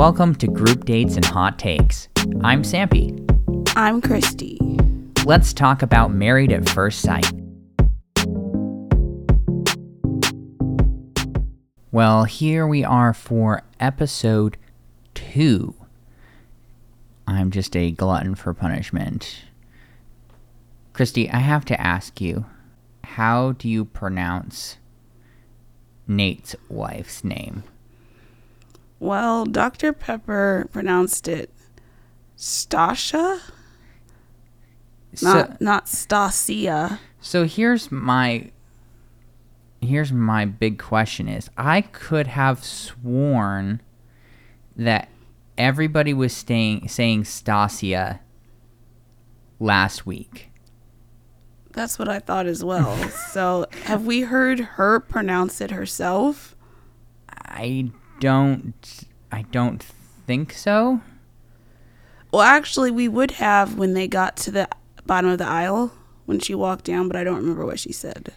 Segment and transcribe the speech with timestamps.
[0.00, 2.08] Welcome to Group Dates and Hot Takes.
[2.40, 3.12] I'm Sampy.
[3.76, 4.58] I'm Christy.
[5.26, 7.30] Let's talk about Married at First Sight.
[11.92, 14.56] Well, here we are for episode
[15.12, 15.74] two.
[17.26, 19.42] I'm just a glutton for punishment.
[20.94, 22.46] Christy, I have to ask you,
[23.04, 24.78] how do you pronounce
[26.08, 27.64] Nate's wife's name?
[29.00, 29.92] Well, Dr.
[29.94, 31.50] Pepper pronounced it
[32.36, 33.40] Stasha,
[35.22, 36.98] not So- not Stasia.
[37.20, 38.50] So here's my
[39.80, 43.80] here's my big question is I could have sworn
[44.76, 45.08] that
[45.56, 48.20] everybody was staying saying Stasia
[49.58, 50.50] last week.
[51.72, 52.96] That's what I thought as well.
[53.30, 56.56] so, have we heard her pronounce it herself?
[57.30, 61.00] I don't I don't think so.
[62.32, 64.68] Well, actually, we would have when they got to the
[65.04, 65.92] bottom of the aisle
[66.26, 68.32] when she walked down, but I don't remember what she said.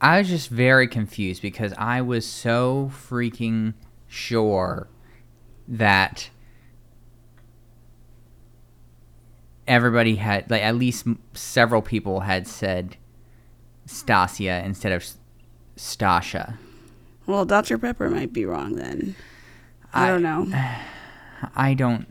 [0.00, 3.74] I was just very confused because I was so freaking
[4.06, 4.88] sure
[5.66, 6.30] that
[9.66, 12.96] everybody had like at least several people had said
[13.86, 15.04] Stasia instead of
[15.76, 16.58] Stasha.
[17.26, 17.78] Well, Dr.
[17.78, 19.14] Pepper might be wrong then.
[19.92, 20.46] I, I- don't know.
[21.54, 22.06] I don't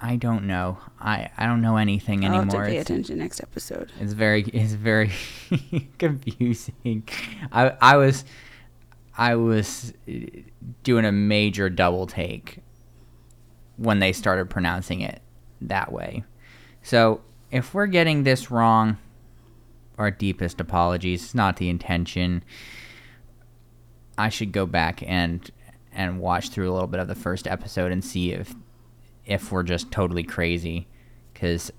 [0.00, 0.78] I don't know.
[0.98, 2.64] I I don't know anything I'll have to anymore.
[2.66, 3.92] pay It's- attention next episode.
[4.00, 5.12] It's very it's very
[5.98, 7.06] confusing.
[7.52, 8.24] I I was
[9.16, 9.92] I was
[10.82, 12.58] doing a major double take
[13.76, 15.20] when they started pronouncing it
[15.60, 16.24] that way.
[16.82, 17.20] So,
[17.50, 18.96] if we're getting this wrong,
[19.98, 21.22] our deepest apologies.
[21.24, 22.42] It's not the intention.
[24.20, 25.50] I should go back and
[25.92, 28.54] and watch through a little bit of the first episode and see if
[29.24, 30.88] if we're just totally crazy
[31.34, 31.72] cuz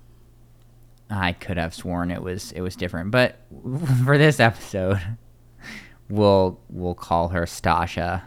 [1.08, 3.38] I could have sworn it was it was different, but
[4.04, 5.00] for this episode,
[6.08, 8.22] we'll we'll call her Stasha.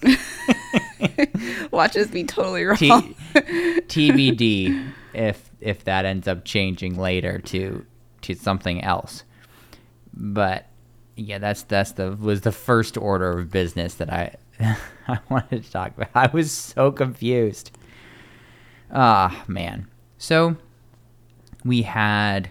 [1.72, 2.76] Watch us be totally wrong.
[2.78, 3.14] T-
[4.12, 7.84] TBD if if that ends up changing later to
[8.22, 9.24] to something else.
[10.12, 10.67] But
[11.18, 14.36] yeah, that's that's the was the first order of business that I
[15.08, 16.10] I wanted to talk about.
[16.14, 17.70] I was so confused.
[18.92, 19.88] Ah, man.
[20.16, 20.56] So
[21.64, 22.50] we had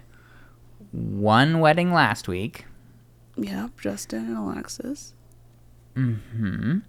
[0.91, 2.65] one wedding last week.
[3.35, 5.13] yep, Justin and Alexis.
[5.95, 6.79] hmm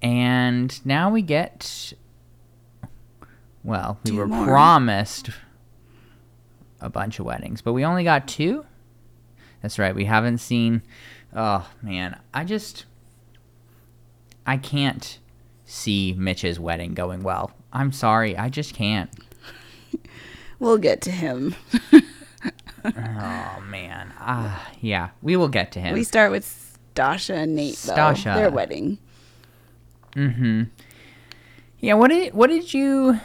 [0.00, 1.92] And now we get.
[3.64, 4.44] Well, we Two were more.
[4.46, 5.30] promised
[6.80, 8.66] a bunch of weddings, but we only got two.
[9.62, 9.94] That's right.
[9.94, 10.82] We haven't seen.
[11.34, 12.84] Oh man, I just.
[14.44, 15.18] I can't
[15.64, 17.52] see Mitch's wedding going well.
[17.72, 19.10] I'm sorry, I just can't.
[20.58, 21.56] We'll get to him.
[22.84, 25.94] Oh man, ah, yeah, we will get to him.
[25.94, 26.44] We start with
[26.94, 27.94] Stasha and Nate, though.
[27.94, 28.34] Stasha.
[28.34, 28.98] Their wedding.
[30.16, 30.64] Mm-hmm.
[31.78, 33.20] Yeah, what did what did you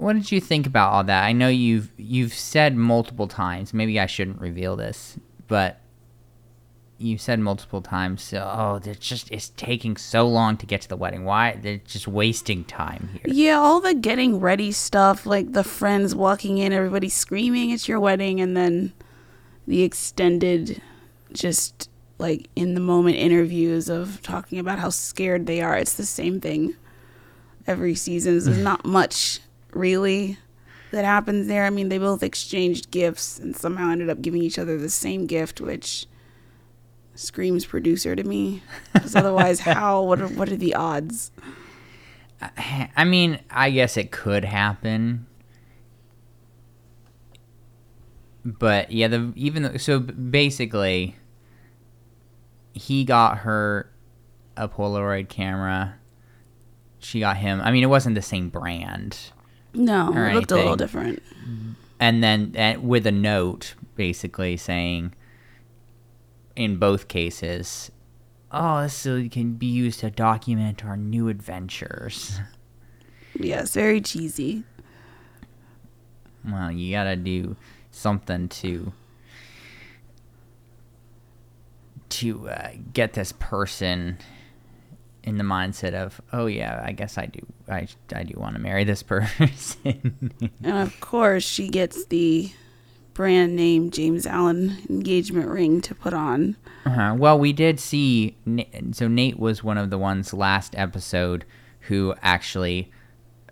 [0.00, 1.24] what did you think about all that?
[1.24, 3.74] I know you've you've said multiple times.
[3.74, 5.80] Maybe I shouldn't reveal this, but
[6.96, 8.22] you said multiple times.
[8.22, 11.24] So, oh, they're just it's taking so long to get to the wedding.
[11.24, 13.22] Why they're just wasting time here?
[13.26, 18.00] Yeah, all the getting ready stuff, like the friends walking in, everybody screaming, it's your
[18.00, 18.94] wedding, and then
[19.66, 20.80] the extended,
[21.32, 25.76] just like in the moment interviews of talking about how scared they are.
[25.76, 26.74] It's the same thing
[27.66, 28.32] every season.
[28.32, 29.40] There's not much
[29.72, 30.38] really
[30.90, 31.64] that happens there.
[31.64, 35.26] I mean, they both exchanged gifts and somehow ended up giving each other the same
[35.26, 36.06] gift, which
[37.14, 38.62] screams producer to me.
[38.92, 40.02] Because otherwise, how?
[40.02, 41.30] What are, what are the odds?
[42.96, 45.26] I mean, I guess it could happen.
[48.44, 51.16] But yeah, the even though, so basically
[52.72, 53.92] he got her
[54.56, 55.96] a Polaroid camera.
[56.98, 57.60] She got him.
[57.60, 59.18] I mean, it wasn't the same brand.
[59.72, 61.22] No, it looked a little different.
[61.98, 65.14] And then and with a note basically saying
[66.56, 67.90] in both cases,
[68.50, 72.40] "Oh, this can be used to document our new adventures."
[73.38, 74.64] Yes, very cheesy.
[76.44, 77.56] Well, you gotta do
[77.92, 78.92] something to
[82.08, 84.18] to uh, get this person
[85.22, 88.60] in the mindset of, oh yeah, I guess I do, I I do want to
[88.60, 90.32] marry this person.
[90.62, 92.50] And of course, she gets the
[93.14, 96.56] brand name James Allen engagement ring to put on.
[96.86, 97.14] uh-huh.
[97.18, 98.36] Well, we did see.
[98.92, 101.44] So Nate was one of the ones last episode
[101.80, 102.90] who actually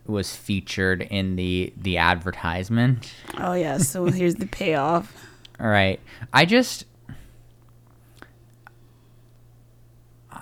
[0.06, 3.12] was featured in the the advertisement.
[3.36, 5.12] Oh yeah, so here's the payoff.
[5.60, 6.00] All right.
[6.32, 6.84] I just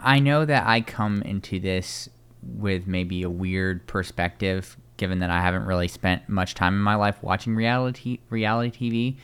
[0.06, 2.08] I know that I come into this
[2.41, 6.94] with maybe a weird perspective given that I haven't really spent much time in my
[6.94, 9.19] life watching reality reality TV,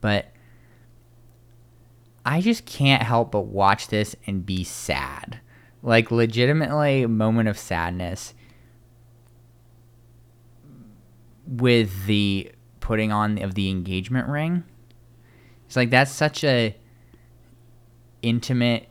[0.00, 0.32] but
[2.24, 5.40] I just can't help but watch this and be sad.
[5.82, 8.32] Like legitimately a moment of sadness
[11.46, 12.50] with the
[12.80, 14.64] putting on of the engagement ring.
[15.66, 16.74] It's like that's such a
[18.22, 18.88] intimate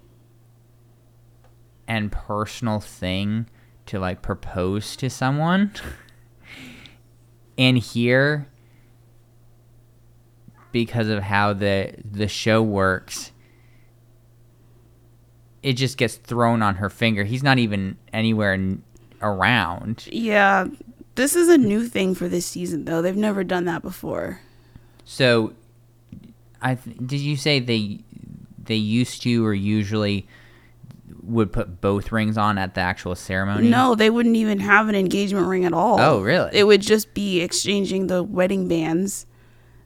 [1.92, 3.48] and personal thing
[3.86, 5.74] to like propose to someone.
[7.58, 8.48] and here
[10.72, 13.34] because of how the the show works
[15.62, 17.24] it just gets thrown on her finger.
[17.24, 18.82] He's not even anywhere n-
[19.22, 20.08] around.
[20.12, 20.66] Yeah,
[21.14, 23.02] this is a new thing for this season though.
[23.02, 24.40] They've never done that before.
[25.04, 25.54] So
[26.62, 28.00] I th- did you say they
[28.64, 30.26] they used to or usually
[31.24, 33.70] would put both rings on at the actual ceremony?
[33.70, 36.00] No, they wouldn't even have an engagement ring at all.
[36.00, 36.50] Oh, really?
[36.54, 39.26] It would just be exchanging the wedding bands.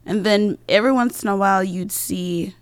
[0.04, 2.54] And then every once in a while you'd see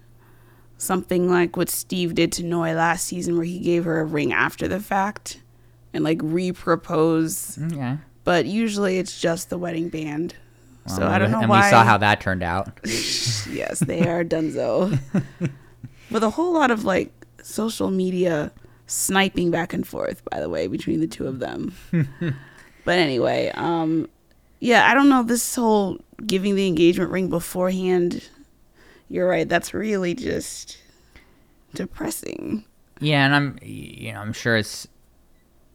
[0.76, 4.32] something like what Steve did to Noi last season where he gave her a ring
[4.32, 5.40] after the fact
[5.92, 7.58] and like re-propose.
[7.72, 7.98] Okay.
[8.24, 10.34] But usually it's just the wedding band.
[10.86, 11.58] so I don't know and why.
[11.58, 12.80] And we saw how that turned out.
[12.84, 14.98] yes, they are dunzo.
[16.10, 17.12] With a whole lot of like
[17.42, 18.50] social media
[18.86, 21.74] sniping back and forth, by the way, between the two of them.
[21.90, 24.08] but anyway, um,
[24.60, 28.28] yeah, I don't know this whole giving the engagement ring beforehand.
[29.08, 29.48] You're right.
[29.48, 30.78] That's really just
[31.74, 32.64] depressing.
[33.00, 34.86] Yeah, and I'm you know I'm sure it's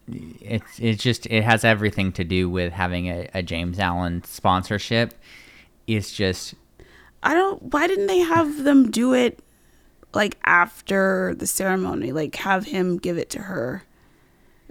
[0.08, 5.14] it's it's just it has everything to do with having a, a James Allen sponsorship.
[5.86, 6.54] It's just
[7.22, 7.62] I don't.
[7.72, 9.40] Why didn't they have them do it
[10.14, 12.12] like after the ceremony?
[12.12, 13.84] Like have him give it to her.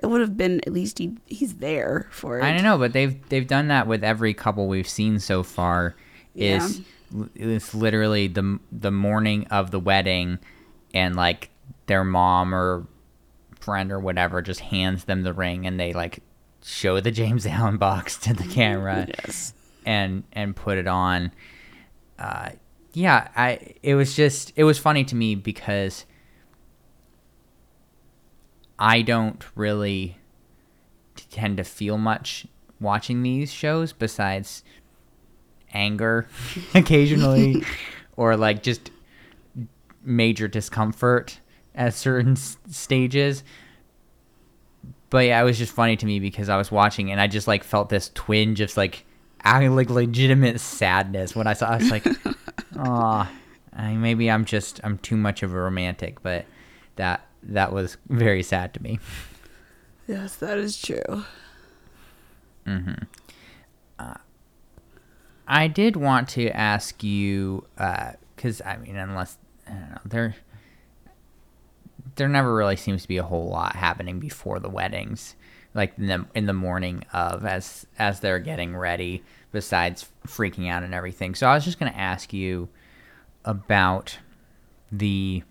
[0.02, 2.44] It would have been at least he he's there for it.
[2.44, 5.96] I don't know, but they've they've done that with every couple we've seen so far.
[6.36, 6.82] Is
[7.36, 10.40] it's literally the the morning of the wedding,
[10.94, 11.50] and like
[11.88, 12.86] their mom or
[13.60, 16.20] friend or whatever just hands them the ring, and they like
[16.64, 19.54] show the James Allen box to the camera Yes.
[19.86, 21.32] and and put it on.
[22.18, 22.52] Uh,
[22.94, 26.06] yeah, I it was just it was funny to me because
[28.78, 30.18] I don't really
[31.30, 32.48] tend to feel much
[32.80, 34.64] watching these shows besides
[35.74, 36.28] anger
[36.74, 37.64] occasionally
[38.16, 38.90] or like just
[40.04, 41.40] major discomfort
[41.76, 43.44] at certain s- stages.
[45.10, 47.48] But yeah it was just funny to me because i was watching and i just
[47.48, 49.06] like felt this twinge of like
[49.44, 52.06] I like legitimate sadness when i saw i was like
[52.78, 53.30] oh
[53.78, 56.46] maybe i'm just i'm too much of a romantic but
[56.96, 59.00] that that was very sad to me
[60.10, 61.24] Yes, that is true.
[62.66, 62.94] Hmm.
[64.00, 64.16] Uh,
[65.48, 67.66] I did want to ask you
[68.36, 69.38] because I mean, unless
[69.68, 70.36] I don't know, there
[72.16, 75.36] there never really seems to be a whole lot happening before the weddings,
[75.74, 79.24] like in the in the morning of as as they're getting ready.
[79.52, 82.70] Besides freaking out and everything, so I was just gonna ask you
[83.44, 84.20] about
[84.92, 85.44] the.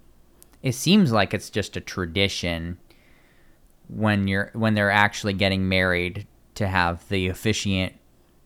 [0.62, 2.78] It seems like it's just a tradition
[3.88, 7.94] when you're when they're actually getting married to have the officiant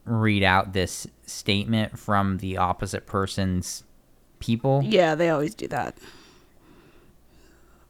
[0.05, 3.85] read out this statement from the opposite person's
[4.39, 4.83] people.
[4.85, 5.97] Yeah, they always do that.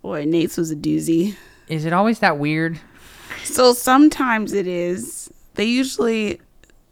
[0.02, 1.36] Boy, Nate's was a doozy.
[1.68, 2.80] Is it always that weird?
[3.44, 5.32] So sometimes it is.
[5.54, 6.40] They usually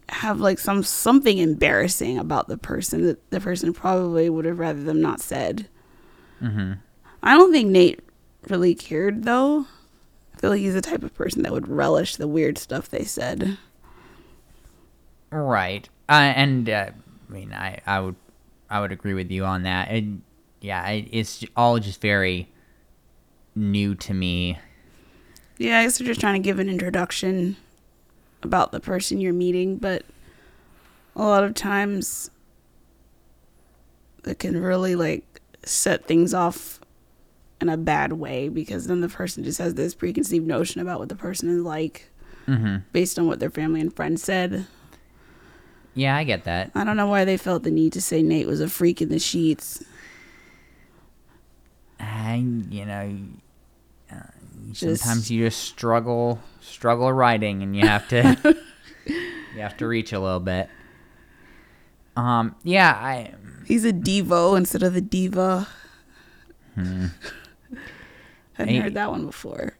[0.09, 4.83] have like some something embarrassing about the person that the person probably would have rather
[4.83, 5.67] them not said.
[6.41, 6.73] Mm-hmm.
[7.23, 8.01] I don't think Nate
[8.49, 9.65] really cared though.
[10.35, 13.03] I feel like he's the type of person that would relish the weird stuff they
[13.03, 13.57] said.
[15.31, 15.87] Right.
[16.09, 16.89] Uh, and uh,
[17.29, 18.15] I mean, I, I would
[18.69, 19.89] I would agree with you on that.
[19.89, 20.21] And
[20.61, 22.49] yeah, it, it's all just very
[23.55, 24.57] new to me.
[25.61, 27.55] Yeah, I guess they're just trying to give an introduction
[28.41, 30.03] about the person you're meeting, but
[31.15, 32.31] a lot of times
[34.25, 36.79] it can really like set things off
[37.59, 41.09] in a bad way because then the person just has this preconceived notion about what
[41.09, 42.07] the person is like
[42.47, 42.77] Mm-hmm.
[42.91, 44.65] based on what their family and friends said.
[45.93, 46.71] Yeah, I get that.
[46.73, 49.09] I don't know why they felt the need to say Nate was a freak in
[49.09, 49.83] the sheets.
[51.99, 52.37] I,
[52.69, 53.15] you know,
[54.73, 58.55] Just- sometimes you just struggle struggle writing and you have to
[59.05, 60.69] you have to reach a little bit.
[62.15, 63.33] Um yeah, I
[63.65, 65.67] He's a Devo instead of the diva.
[66.75, 67.11] Hadn't
[68.57, 68.79] Hey.
[68.79, 69.77] heard that one before.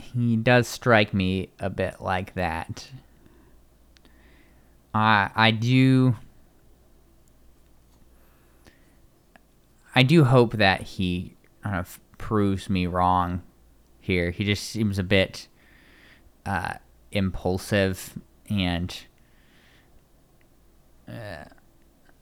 [0.00, 2.88] he does strike me a bit like that.
[4.94, 6.16] I I do
[9.94, 11.34] I do hope that he
[11.64, 13.42] I don't know, f- proves me wrong
[14.08, 14.30] here.
[14.32, 15.46] He just seems a bit
[16.44, 16.74] uh,
[17.12, 18.98] impulsive and
[21.06, 21.44] uh,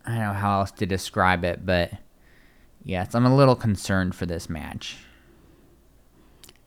[0.05, 1.93] I don't know how else to describe it, but
[2.85, 4.99] yes, I'm a little concerned for this match.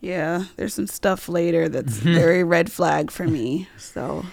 [0.01, 3.67] Yeah, there's some stuff later that's very red flag for me.
[3.77, 4.25] So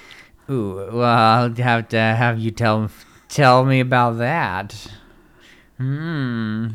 [0.48, 2.88] Ooh, well, I'll have to have you tell
[3.28, 4.88] tell me about that.
[5.78, 6.68] Hmm.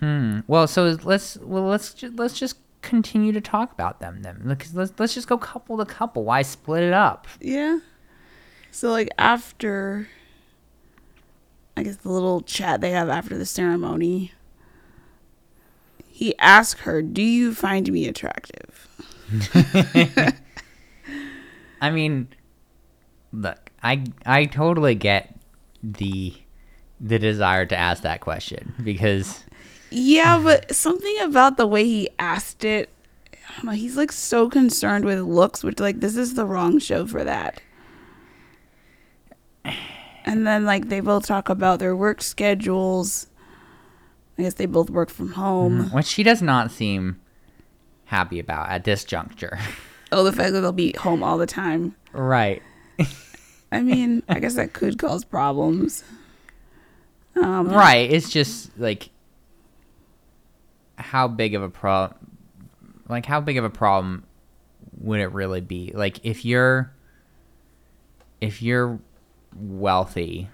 [0.00, 0.40] Hmm.
[0.46, 4.42] Well, so let's well let's ju- let's just continue to talk about them then.
[4.44, 6.24] Let's let's, let's just go couple to couple.
[6.24, 7.26] Why split it up?
[7.40, 7.80] yeah.
[8.70, 10.08] So like after
[11.76, 14.32] I guess the little chat they have after the ceremony,
[16.06, 18.88] he asked her, "Do you find me attractive?"
[21.80, 22.28] I mean,
[23.32, 25.38] look, I I totally get
[25.82, 26.34] the
[27.00, 29.44] the desire to ask that question because
[29.90, 32.90] Yeah, but something about the way he asked it,
[33.32, 36.78] I don't know, he's like so concerned with looks, which like this is the wrong
[36.78, 37.60] show for that.
[40.24, 43.28] And then like they both talk about their work schedules.
[44.38, 45.90] I guess they both work from home.
[45.92, 47.20] Which she does not seem
[48.06, 49.58] happy about at this juncture.
[50.12, 51.96] Oh, the fact that they'll be home all the time.
[52.12, 52.62] right.
[53.72, 56.04] I mean, I guess that could cause problems.
[57.34, 58.08] Um, Right.
[58.08, 59.08] It's just like
[61.06, 62.12] how big of a pro
[63.08, 64.24] like how big of a problem
[65.00, 65.92] would it really be?
[65.94, 66.92] Like if you're
[68.40, 68.98] if you're
[69.54, 70.48] wealthy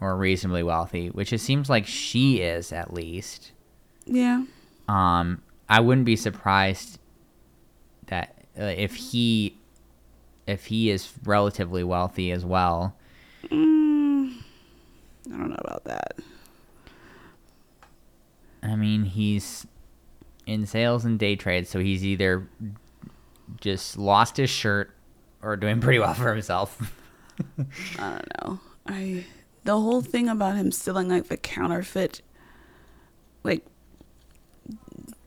[0.00, 3.52] or reasonably wealthy, which it seems like she is at least,
[4.06, 4.44] Yeah.
[4.88, 6.98] um I wouldn't be surprised
[8.06, 9.56] that uh, if he
[10.46, 12.94] if he is relatively wealthy as well,
[13.50, 14.34] Mm,
[15.32, 16.18] I don't know about that.
[18.68, 19.66] I mean, he's
[20.46, 22.48] in sales and day trade, so he's either
[23.60, 24.90] just lost his shirt
[25.42, 26.92] or doing pretty well for himself.
[27.98, 28.60] I don't know.
[28.86, 29.24] I
[29.64, 32.22] the whole thing about him stealing like the counterfeit
[33.44, 33.64] like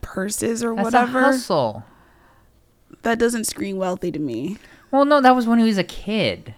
[0.02, 1.84] purses or That's whatever a hustle.
[3.04, 4.58] that doesn't scream wealthy to me.
[4.90, 6.54] Well, no, that was when he was a kid.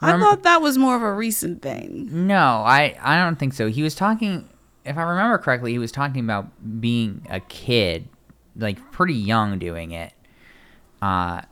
[0.00, 2.26] I thought that was more of a recent thing.
[2.26, 3.68] No, I I don't think so.
[3.68, 4.48] He was talking,
[4.84, 8.08] if I remember correctly, he was talking about being a kid,
[8.56, 10.12] like pretty young, doing it.
[11.00, 11.42] Uh,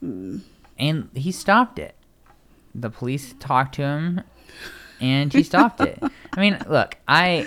[0.00, 1.94] and he stopped it.
[2.74, 4.20] The police talked to him,
[5.00, 6.02] and he stopped it.
[6.32, 7.46] I mean, look, I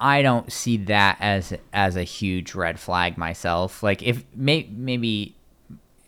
[0.00, 3.82] I don't see that as as a huge red flag myself.
[3.82, 5.36] Like if may, maybe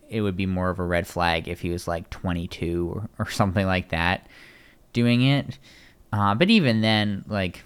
[0.09, 3.31] it would be more of a red flag if he was like 22 or, or
[3.31, 4.27] something like that
[4.93, 5.59] doing it.
[6.13, 7.63] Uh, but even then, like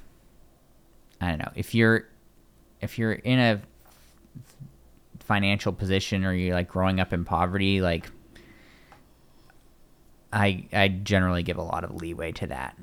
[1.21, 2.07] I don't know if you're
[2.81, 3.61] if you're in a
[5.21, 8.11] financial position or you're like growing up in poverty, like
[10.33, 12.77] I I generally give a lot of leeway to that.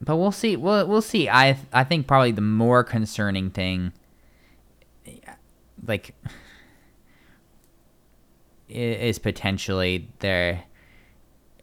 [0.00, 0.56] But we'll see.
[0.56, 1.28] We'll we'll see.
[1.28, 3.92] I I think probably the more concerning thing,
[5.86, 6.14] like,
[8.68, 10.64] is potentially their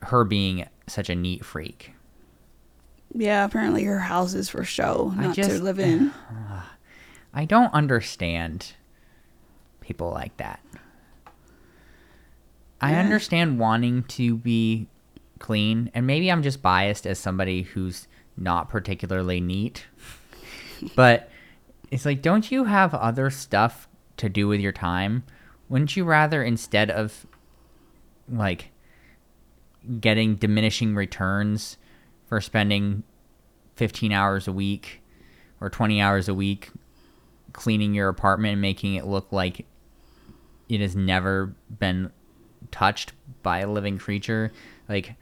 [0.01, 1.93] her being such a neat freak.
[3.13, 6.11] Yeah, apparently her house is for show, not just- to live in.
[7.33, 8.73] I don't understand
[9.81, 10.59] people like that.
[12.81, 12.99] I Yeah.
[12.99, 14.87] understand wanting to be
[15.39, 19.85] clean, and maybe I'm just biased as somebody who's not particularly neat.
[20.95, 21.29] but
[21.91, 23.87] it's like, don't you have other stuff
[24.17, 25.23] to do with your time?
[25.69, 27.25] Wouldn't you rather, instead of
[28.29, 28.71] like
[29.99, 31.77] getting diminishing returns
[32.27, 33.03] for spending
[33.75, 35.01] 15 hours a week
[35.59, 36.69] or 20 hours a week
[37.53, 39.65] cleaning your apartment and making it look like
[40.69, 42.11] it has never been
[42.71, 43.13] touched
[43.43, 44.51] by a living creature.
[44.89, 45.15] Like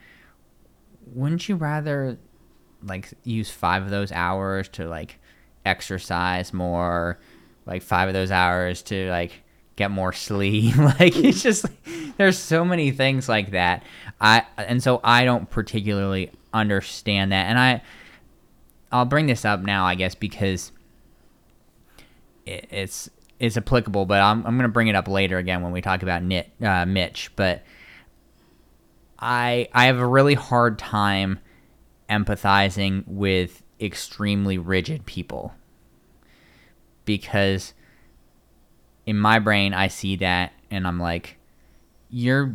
[1.07, 2.17] wouldn't you rather
[2.83, 5.19] like use five of those hours to like
[5.65, 7.19] exercise more
[7.65, 9.43] like five of those hours to like
[9.75, 10.75] get more sleep.
[10.77, 11.65] Like it's just
[12.17, 13.83] there's so many things like that.
[14.19, 17.47] I and so i don't particularly understand that.
[17.47, 17.81] And i
[18.91, 20.73] i'll bring this up now i guess because
[22.45, 23.09] it, it's
[23.41, 26.21] it's applicable, but I'm I'm gonna bring it up later again when we talk about
[26.21, 27.31] Nit, uh, Mitch.
[27.35, 27.63] But
[29.17, 31.39] I I have a really hard time
[32.07, 35.55] empathizing with extremely rigid people
[37.03, 37.73] because
[39.05, 41.37] in my brain I see that and I'm like
[42.09, 42.53] you're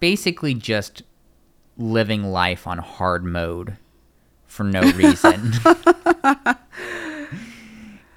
[0.00, 1.02] basically just
[1.78, 3.76] living life on hard mode
[4.46, 5.52] for no reason.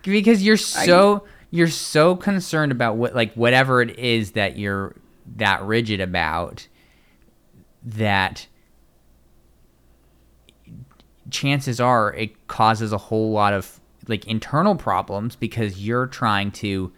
[0.04, 4.96] because you're so you're so concerned about what like whatever it is that you're
[5.36, 6.68] that rigid about
[7.84, 8.48] that
[11.30, 16.92] chances are it causes a whole lot of like internal problems because you're trying to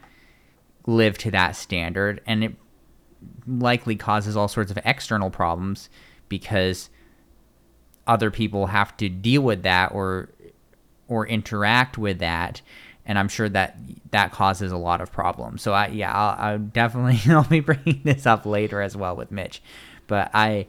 [0.87, 2.55] live to that standard and it
[3.47, 5.89] likely causes all sorts of external problems
[6.29, 6.89] because
[8.07, 10.29] other people have to deal with that or
[11.07, 12.61] or interact with that
[13.05, 13.77] and i'm sure that
[14.11, 15.61] that causes a lot of problems.
[15.61, 19.31] So i yeah i'll, I'll definitely i'll be bringing this up later as well with
[19.31, 19.61] mitch
[20.07, 20.67] but i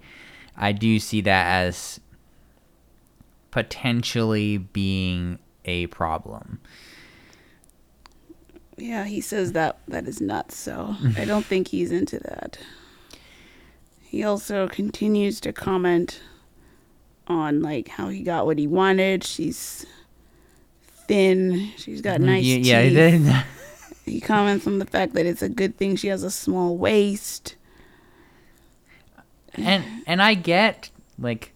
[0.56, 2.00] i do see that as
[3.50, 6.60] potentially being a problem
[8.76, 12.58] Yeah, he says that that is nuts, so I don't think he's into that.
[14.00, 16.20] He also continues to comment
[17.28, 19.24] on like how he got what he wanted.
[19.24, 19.86] She's
[21.06, 21.70] thin.
[21.76, 22.64] She's got nice Mm-hmm.
[22.64, 22.92] yeah, teeth.
[22.92, 23.44] yeah then-
[24.04, 27.54] He comments on the fact that it's a good thing she has a small waist.
[29.54, 31.52] and and I get like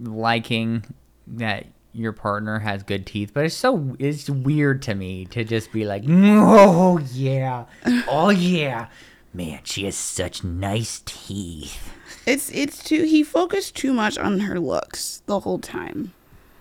[0.00, 0.84] liking
[1.26, 5.72] that your partner has good teeth, but it's so it's weird to me to just
[5.72, 7.64] be like, oh yeah,
[8.08, 8.88] oh yeah,
[9.34, 11.92] man, she has such nice teeth.
[12.26, 16.12] It's it's too he focused too much on her looks the whole time.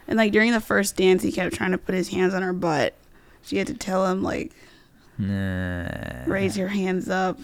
[0.08, 2.54] And like during the first dance he kept trying to put his hands on her
[2.54, 2.96] butt.
[3.44, 4.52] She had to tell him like
[5.18, 6.24] Nah.
[6.26, 7.38] raise your hands up.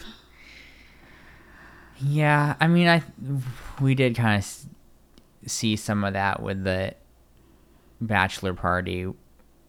[1.99, 3.01] Yeah, I mean, I
[3.81, 6.93] we did kind of see some of that with the
[8.01, 9.07] bachelor party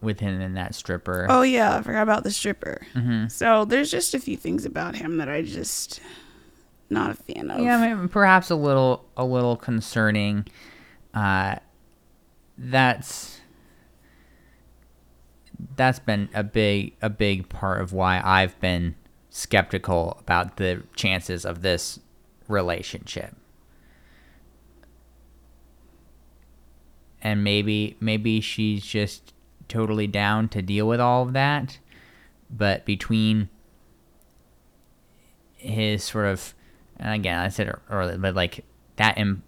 [0.01, 1.27] with him and that stripper.
[1.29, 2.81] Oh yeah, I forgot about the stripper.
[2.93, 5.99] hmm So there's just a few things about him that I just
[6.89, 7.59] not a fan of.
[7.59, 10.45] Yeah, I mean, perhaps a little a little concerning.
[11.13, 11.55] Uh,
[12.57, 13.39] that's
[15.75, 18.95] that's been a big a big part of why I've been
[19.29, 21.99] skeptical about the chances of this
[22.47, 23.35] relationship.
[27.21, 29.33] And maybe maybe she's just
[29.67, 31.79] totally down to deal with all of that,
[32.49, 33.49] but between
[35.55, 36.53] his sort of
[36.97, 38.63] and again I said earlier, but like
[38.95, 39.43] that Im-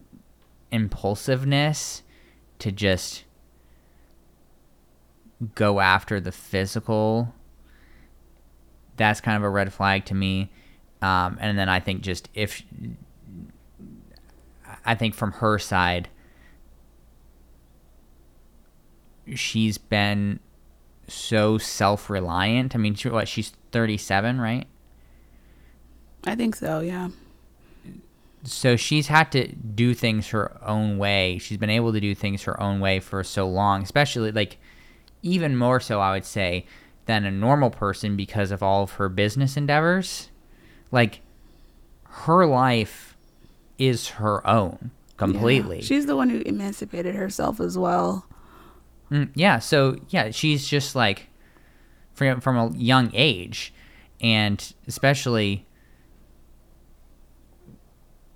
[0.71, 2.03] impulsiveness
[2.59, 3.23] to just
[5.55, 7.33] go after the physical
[8.97, 10.51] that's kind of a red flag to me.
[11.01, 12.61] Um, and then i think just if
[14.85, 16.09] i think from her side
[19.35, 20.39] she's been
[21.07, 24.67] so self-reliant i mean she, what she's 37 right
[26.23, 27.09] I think so, yeah.
[28.43, 31.39] so she's had to do things her own way.
[31.39, 34.57] She's been able to do things her own way for so long, especially like
[35.23, 36.65] even more so I would say
[37.05, 40.29] than a normal person because of all of her business endeavors.
[40.91, 41.21] Like
[42.03, 43.17] her life
[43.79, 45.77] is her own completely.
[45.77, 45.85] Yeah.
[45.85, 48.25] She's the one who emancipated herself as well.
[49.11, 51.27] Mm, yeah, so yeah, she's just like
[52.13, 53.73] from from a young age,
[54.21, 55.65] and especially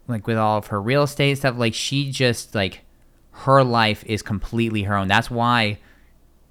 [0.08, 2.82] like with all of her real estate stuff, like she just like
[3.32, 5.08] her life is completely her own.
[5.08, 5.80] That's why.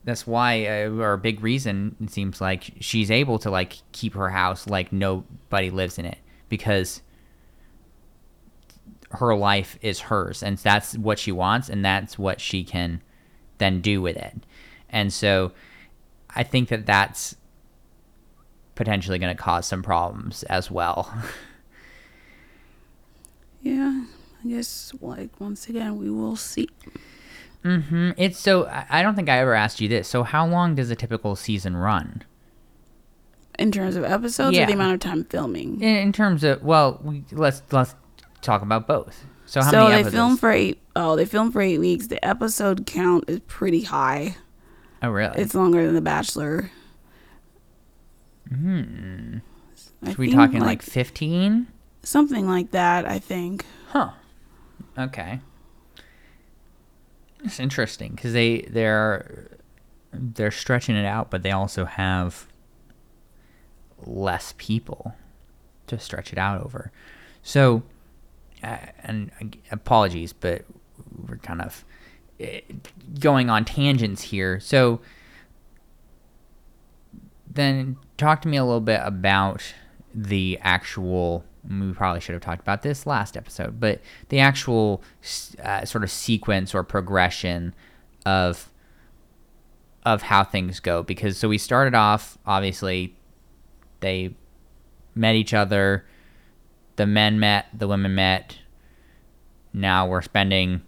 [0.05, 4.13] That's why, uh, or a big reason it seems like she's able to like keep
[4.15, 6.19] her house like nobody lives in it
[6.51, 7.01] because
[9.13, 13.01] her life is hers and that's what she wants and that's what she can
[13.59, 14.35] then do with it.
[14.90, 15.53] And so
[16.35, 17.37] I think that that's
[18.75, 21.12] potentially going to cause some problems as well.
[23.62, 24.05] Yeah.
[24.45, 26.69] I guess like once again we will see.
[27.64, 28.11] Mm-hmm.
[28.19, 30.07] It's so I don't think I ever asked you this.
[30.07, 32.23] So how long does a typical season run?
[33.59, 34.64] In terms of episodes Yeah.
[34.64, 35.81] or the amount of time filming.
[35.81, 37.95] In, in terms of well, we, let's let's
[38.43, 39.25] talk about both.
[39.55, 40.14] So how so many they episodes?
[40.17, 42.09] film for eight oh, they film for eight weeks.
[42.09, 44.35] The episode count is pretty high.
[45.01, 45.40] oh really?
[45.40, 46.73] It's longer than The Bachelor.
[48.49, 49.38] hmm.
[49.77, 51.69] So we talking like fifteen?
[52.03, 53.64] something like that, I think.
[53.90, 54.11] Huh.
[54.99, 55.38] Okay.
[57.45, 59.49] It's interesting because they they're
[60.12, 62.49] they're stretching it out, but they also have
[64.05, 65.14] less people
[65.87, 66.90] to stretch it out over.
[67.45, 67.85] So,
[69.03, 70.64] and apologies, but
[71.29, 71.85] we're kind of
[72.42, 72.46] uh,
[73.18, 74.61] going on tangents here.
[74.61, 75.00] So,
[77.48, 79.62] then talk to me a little bit about
[80.14, 85.03] the actual we probably should have talked about this last episode, but the actual
[85.62, 87.74] uh, sort of sequence or progression
[88.27, 88.70] of
[90.05, 93.16] of how things go because so we started off obviously
[94.00, 94.35] they
[95.14, 96.05] met each other
[96.97, 98.59] the men met the women met
[99.73, 100.83] now we're spending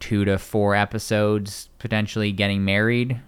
[0.00, 3.20] 2 to 4 episodes potentially getting married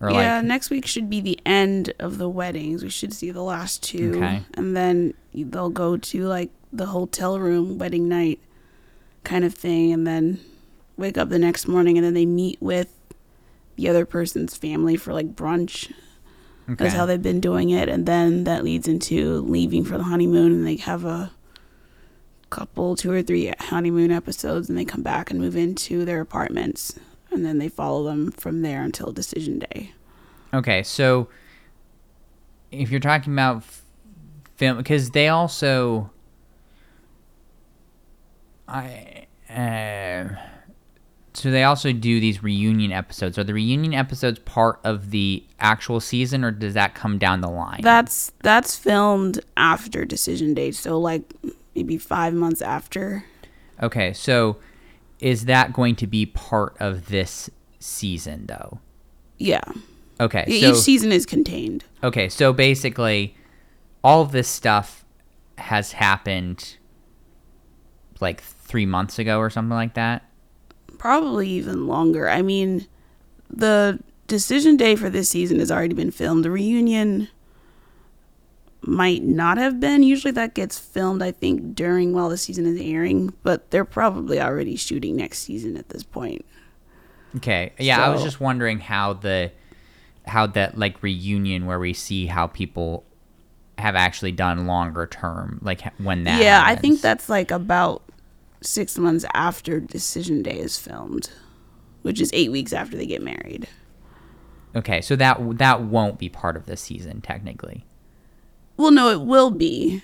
[0.00, 2.82] or yeah, like, next week should be the end of the weddings.
[2.82, 4.42] We should see the last two, okay.
[4.54, 8.38] and then they'll go to like the hotel room wedding night
[9.24, 10.40] kind of thing, and then
[10.98, 12.92] wake up the next morning, and then they meet with
[13.76, 15.92] the other person's family for like brunch.
[16.68, 16.84] Okay.
[16.84, 20.52] That's how they've been doing it, and then that leads into leaving for the honeymoon,
[20.52, 21.30] and they have a
[22.50, 26.98] couple, two or three honeymoon episodes, and they come back and move into their apartments
[27.30, 29.92] and then they follow them from there until decision day.
[30.54, 31.28] Okay, so
[32.70, 33.62] if you're talking about
[34.56, 36.10] film, because they also,
[38.66, 40.28] I, uh,
[41.36, 43.38] so they also do these reunion episodes.
[43.38, 47.50] Are the reunion episodes part of the actual season, or does that come down the
[47.50, 47.80] line?
[47.82, 51.34] That's that's filmed after decision day, so like
[51.74, 53.24] maybe five months after.
[53.82, 54.56] Okay, so
[55.20, 58.80] is that going to be part of this season though?
[59.38, 59.64] Yeah.
[60.18, 60.44] Okay.
[60.46, 61.84] So, Each season is contained.
[62.02, 63.36] Okay, so basically
[64.02, 65.04] all of this stuff
[65.58, 66.76] has happened
[68.20, 70.24] like 3 months ago or something like that.
[70.98, 72.28] Probably even longer.
[72.28, 72.86] I mean,
[73.50, 76.44] the decision day for this season has already been filmed.
[76.44, 77.28] The reunion
[78.82, 80.02] might not have been.
[80.02, 84.40] Usually that gets filmed, I think, during while the season is airing, but they're probably
[84.40, 86.44] already shooting next season at this point.
[87.36, 87.72] Okay.
[87.78, 89.52] Yeah, so, I was just wondering how the
[90.26, 93.04] how that like reunion where we see how people
[93.78, 96.40] have actually done longer term, like when that.
[96.40, 96.78] Yeah, happens.
[96.78, 98.02] I think that's like about
[98.60, 101.30] six months after Decision Day is filmed,
[102.02, 103.68] which is eight weeks after they get married.
[104.74, 107.86] Okay, so that that won't be part of the season technically.
[108.76, 110.02] Well, no, it will be.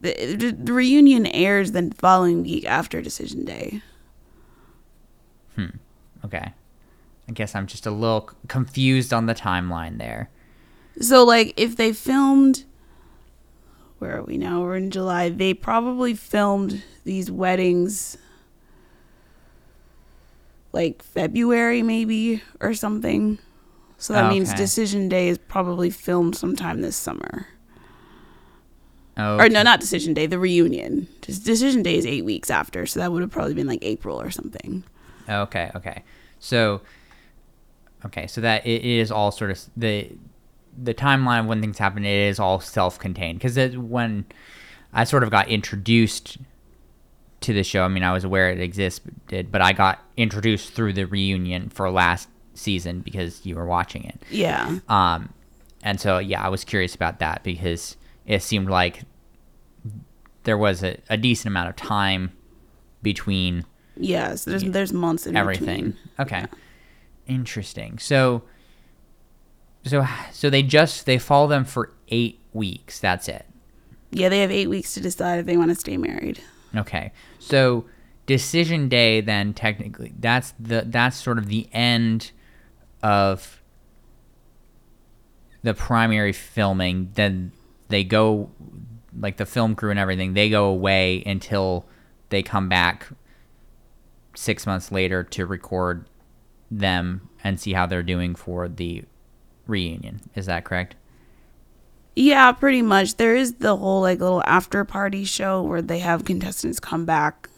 [0.00, 3.82] The, the reunion airs the following week after Decision Day.
[5.54, 5.76] Hmm.
[6.24, 6.52] Okay.
[7.28, 10.30] I guess I'm just a little confused on the timeline there.
[11.00, 12.64] So, like, if they filmed,
[13.98, 14.60] where are we now?
[14.62, 15.28] We're in July.
[15.30, 18.18] They probably filmed these weddings
[20.72, 23.38] like February, maybe, or something.
[23.98, 24.34] So that okay.
[24.34, 27.46] means Decision Day is probably filmed sometime this summer.
[29.18, 29.46] Okay.
[29.46, 31.08] Or no, not Decision Day, the reunion.
[31.22, 34.20] Just Decision Day is eight weeks after, so that would have probably been like April
[34.20, 34.84] or something.
[35.26, 36.02] Okay, okay.
[36.38, 36.82] So,
[38.04, 40.10] okay, so that it is all sort of the
[40.82, 42.04] the timeline when things happen.
[42.04, 44.26] It is all self-contained because when
[44.92, 46.38] I sort of got introduced
[47.40, 47.82] to the show.
[47.82, 51.90] I mean, I was aware it existed, but I got introduced through the reunion for
[51.90, 54.22] last season because you were watching it.
[54.30, 54.78] Yeah.
[54.88, 55.32] Um,
[55.82, 59.02] and so yeah, I was curious about that because it seemed like
[60.44, 62.32] there was a, a decent amount of time
[63.02, 63.64] between.
[63.96, 65.66] Yes, there's there's months in everything.
[65.66, 65.96] Between.
[66.18, 66.40] Okay.
[66.40, 66.46] Yeah.
[67.26, 67.98] Interesting.
[67.98, 68.42] So.
[69.86, 72.98] So so they just they follow them for eight weeks.
[73.00, 73.46] That's it.
[74.10, 76.40] Yeah, they have eight weeks to decide if they want to stay married.
[76.74, 77.12] Okay.
[77.38, 77.86] So
[78.26, 82.32] decision day then technically that's the that's sort of the end
[83.02, 83.62] of
[85.62, 87.52] the primary filming, then
[87.88, 88.50] they go
[89.18, 91.86] like the film crew and everything, they go away until
[92.28, 93.08] they come back
[94.36, 96.08] six months later to record
[96.70, 99.04] them and see how they're doing for the
[99.66, 100.20] reunion.
[100.34, 100.94] Is that correct?
[102.14, 103.16] Yeah, pretty much.
[103.16, 107.50] There is the whole like little after party show where they have contestants come back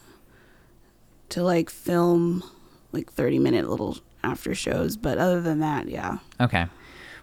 [1.29, 2.43] to like film
[2.91, 6.17] like 30 minute little after shows, but other than that, yeah.
[6.39, 6.65] Okay.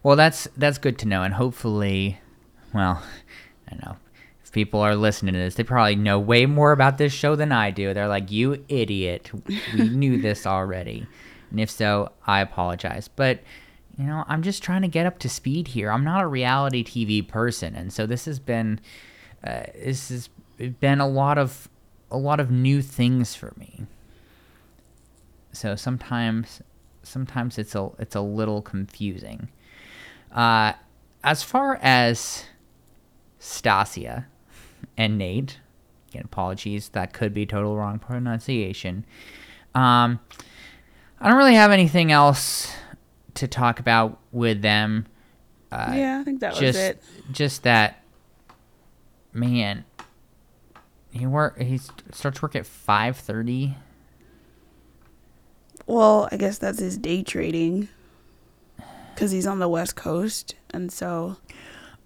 [0.03, 2.20] Well, that's that's good to know, and hopefully,
[2.72, 3.03] well,
[3.66, 3.96] I don't know
[4.44, 7.51] if people are listening to this, they probably know way more about this show than
[7.51, 7.92] I do.
[7.92, 9.31] They're like, "You idiot!
[9.75, 11.07] We knew this already."
[11.51, 13.40] And if so, I apologize, but
[13.98, 15.90] you know, I'm just trying to get up to speed here.
[15.90, 18.80] I'm not a reality TV person, and so this has been
[19.42, 20.28] uh, this has
[20.80, 21.68] been a lot of
[22.11, 23.87] a lot of new things for me.
[25.52, 26.61] So sometimes
[27.02, 29.48] sometimes it's a it's a little confusing.
[30.30, 30.74] Uh,
[31.24, 32.44] as far as
[33.40, 34.26] Stasia
[34.96, 35.59] and Nate,
[36.11, 39.06] again, apologies, that could be total wrong pronunciation.
[39.74, 40.20] Um,
[41.18, 42.70] I don't really have anything else
[43.37, 45.07] to talk about with them.
[45.72, 47.03] Uh, yeah, I think that was just it.
[47.33, 48.03] just that
[49.33, 49.85] man
[51.16, 51.79] he work he
[52.12, 53.75] starts work at 5:30
[55.87, 57.88] Well, I guess that's his day trading.
[59.14, 60.57] Because he's on the West Coast.
[60.70, 61.37] And so,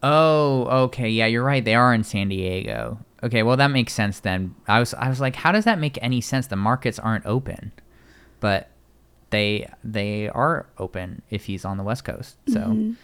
[0.03, 1.09] Oh, okay.
[1.09, 1.65] Yeah, you're right.
[1.65, 2.99] They are in San Diego.
[3.23, 4.55] Okay, well that makes sense then.
[4.67, 6.47] I was I was like, how does that make any sense?
[6.47, 7.73] The markets aren't open.
[8.39, 8.70] But
[9.31, 12.37] they they are open if he's on the West Coast.
[12.49, 12.97] So Mhm.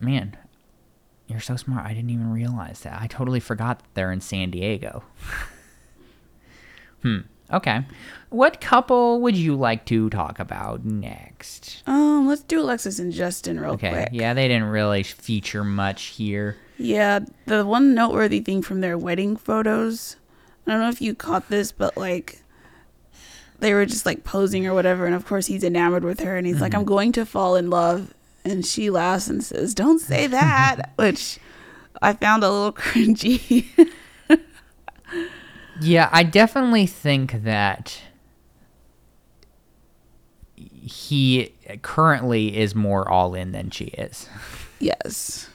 [0.00, 0.36] man,
[1.26, 1.86] you're so smart.
[1.86, 3.00] I didn't even realize that.
[3.00, 5.02] I totally forgot that they're in San Diego.
[7.02, 7.18] hmm.
[7.52, 7.84] Okay.
[8.30, 11.82] What couple would you like to talk about next?
[11.86, 13.90] um, let's do Alexis and Justin real Okay.
[13.90, 14.08] quick.
[14.12, 16.56] Yeah, they didn't really feature much here.
[16.78, 20.16] Yeah, the one noteworthy thing from their wedding photos,
[20.66, 22.42] I don't know if you caught this, but like
[23.60, 26.46] they were just like posing or whatever, and of course he's enamored with her, and
[26.46, 26.80] he's like, mm-hmm.
[26.80, 28.12] "I'm going to fall in love,"
[28.44, 31.38] and she laughs and says, "Don't say that," which
[32.02, 33.90] I found a little cringy.
[35.80, 38.00] Yeah, I definitely think that
[40.56, 44.28] he currently is more all in than she is.
[44.78, 45.48] yes,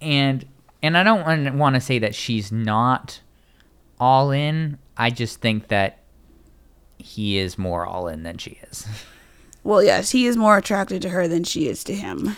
[0.00, 0.44] And
[0.82, 3.20] and I don't want to say that she's not
[3.98, 4.78] all in.
[4.96, 6.01] I just think that
[7.02, 8.86] he is more all in than she is.
[9.64, 12.36] well, yes, he is more attracted to her than she is to him.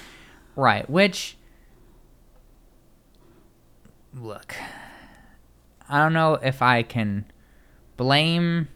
[0.56, 1.36] Right, which
[4.14, 4.54] look,
[5.88, 7.24] I don't know if I can
[7.96, 8.68] blame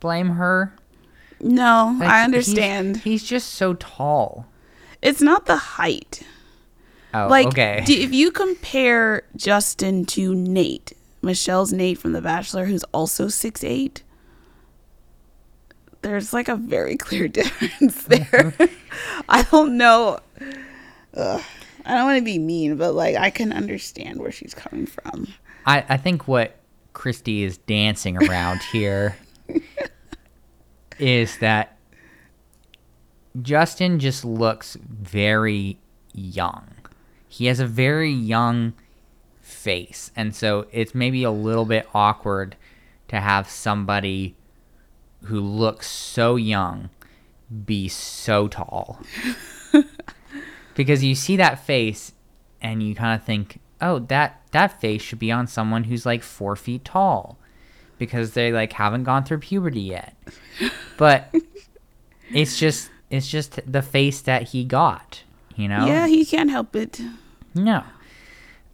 [0.00, 0.74] blame her.
[1.40, 2.96] No, Like, I he's- understand.
[2.98, 4.46] He's, just so tall.
[5.02, 6.22] It's not the height.
[7.14, 7.84] Oh, like okay.
[7.88, 14.02] if you compare Justin to Nate, Michelle's Nayte from The Bachelor, who's also six eight,
[16.02, 18.54] there's like a very clear difference there.
[19.28, 20.20] I don't know.
[21.14, 21.42] Ugh.
[21.84, 25.28] I don't want to be mean, but like I can understand where she's coming from.
[25.64, 26.56] I, I think what
[26.92, 29.16] Christy is dancing around here
[30.98, 31.78] is that
[33.40, 35.78] Justin just looks very
[36.12, 36.74] young.
[37.28, 38.74] He has a very young
[39.40, 40.10] face.
[40.16, 42.56] And so it's maybe a little bit awkward
[43.08, 44.36] to have somebody
[45.24, 46.90] who looks so young
[47.64, 49.00] be so tall.
[50.74, 52.12] because you see that face
[52.60, 56.22] and you kind of think, oh, that that face should be on someone who's like
[56.22, 57.38] four feet tall,
[57.98, 60.14] because they like haven't gone through puberty yet.
[60.96, 61.32] But
[62.32, 65.22] it's just it's just the face that he got,
[65.54, 65.86] you know.
[65.86, 67.00] Yeah, he can't help it.
[67.54, 67.84] No.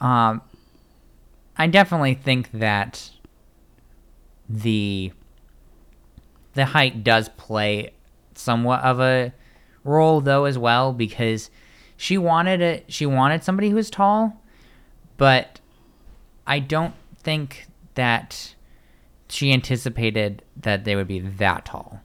[0.01, 0.41] Um,
[1.59, 3.11] I definitely think that
[4.49, 5.13] the
[6.55, 7.91] the height does play
[8.35, 9.33] somewhat of a
[9.85, 11.51] role though as well because
[11.97, 14.41] she wanted it she wanted somebody who was tall
[15.17, 15.61] but
[16.47, 18.55] I don't think that
[19.29, 22.01] she anticipated that they would be that tall.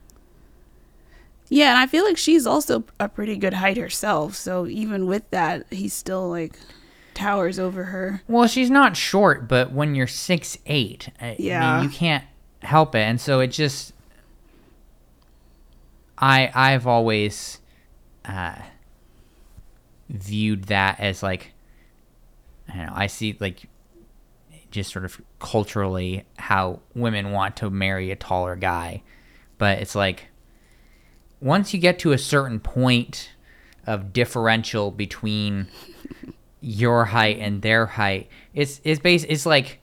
[1.50, 4.36] Yeah, and I feel like she's also a pretty good height herself.
[4.36, 6.58] So even with that, he still like
[7.16, 8.22] towers over her.
[8.28, 11.60] Well, she's not short, but when you're six eight, I Yeah.
[11.82, 12.24] mean, you can't
[12.62, 13.94] help it, and so it just.
[16.20, 17.60] I I've always,
[18.26, 18.56] uh,
[20.10, 21.54] viewed that as like,
[22.68, 22.94] I don't know.
[22.96, 23.68] I see like,
[24.72, 29.02] just sort of culturally how women want to marry a taller guy,
[29.58, 30.28] but it's like,
[31.40, 33.32] once you get to a certain point
[33.88, 35.68] of differential between
[36.62, 38.30] your height and their height.
[38.54, 39.82] It's it's base it's like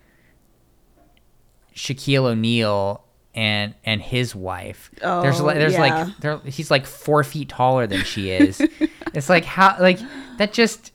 [1.74, 3.04] Shaquille O'Neal
[3.36, 4.90] and and his wife.
[5.00, 6.08] there's Oh, like there's yeah.
[6.22, 8.60] like he's like four feet taller than she is.
[9.14, 10.00] it's like how like
[10.38, 10.92] that just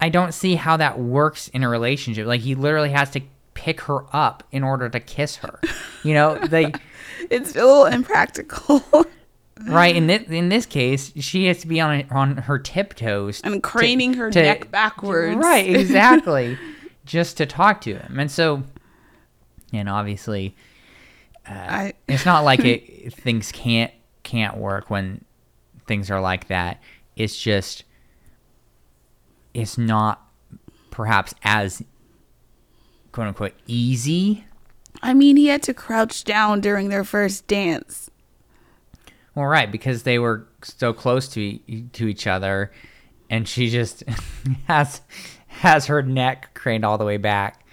[0.00, 2.26] I don't see how that works in a relationship.
[2.26, 3.20] Like he literally has to
[3.54, 5.60] pick her up in order to kiss her.
[6.02, 6.80] You know, like
[7.30, 8.82] It's a little impractical.
[9.68, 13.54] right in this in this case, she has to be on on her tiptoes and
[13.54, 15.36] to- craning her to- neck backwards.
[15.36, 16.58] Right, exactly.
[17.04, 18.18] just to talk to him.
[18.18, 18.62] And so
[19.72, 20.54] and obviously
[21.48, 25.24] I it's not like it things can't can't work when
[25.86, 26.80] things are like that.
[27.16, 27.84] It's just
[29.54, 30.22] it's not
[30.90, 31.82] perhaps as
[33.12, 34.44] quote unquote easy.
[35.02, 38.10] I mean, he had to crouch down during their first dance.
[39.34, 42.72] Well, right, because they were so close to e- to each other,
[43.28, 44.02] and she just
[44.66, 45.02] has
[45.46, 47.64] has her neck craned all the way back.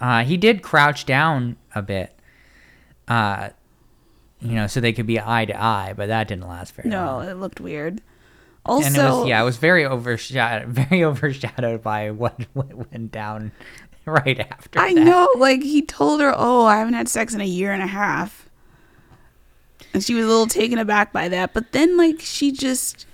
[0.00, 2.18] Uh, he did crouch down a bit,
[3.08, 3.50] uh,
[4.40, 7.06] you know, so they could be eye to eye, but that didn't last very No,
[7.06, 7.24] long.
[7.24, 8.02] No, it looked weird.
[8.66, 13.12] Also, and it was yeah, it was very overshadowed, very overshadowed by what, what went
[13.12, 13.52] down
[14.06, 14.78] right after.
[14.78, 15.00] I that.
[15.00, 17.86] know, like he told her, "Oh, I haven't had sex in a year and a
[17.86, 18.48] half,"
[19.92, 21.52] and she was a little taken aback by that.
[21.52, 23.06] But then, like, she just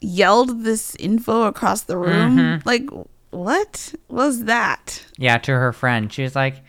[0.00, 2.36] yelled this info across the room.
[2.36, 2.68] Mm-hmm.
[2.68, 2.88] Like,
[3.30, 5.04] what was that?
[5.18, 6.62] Yeah, to her friend, she was like,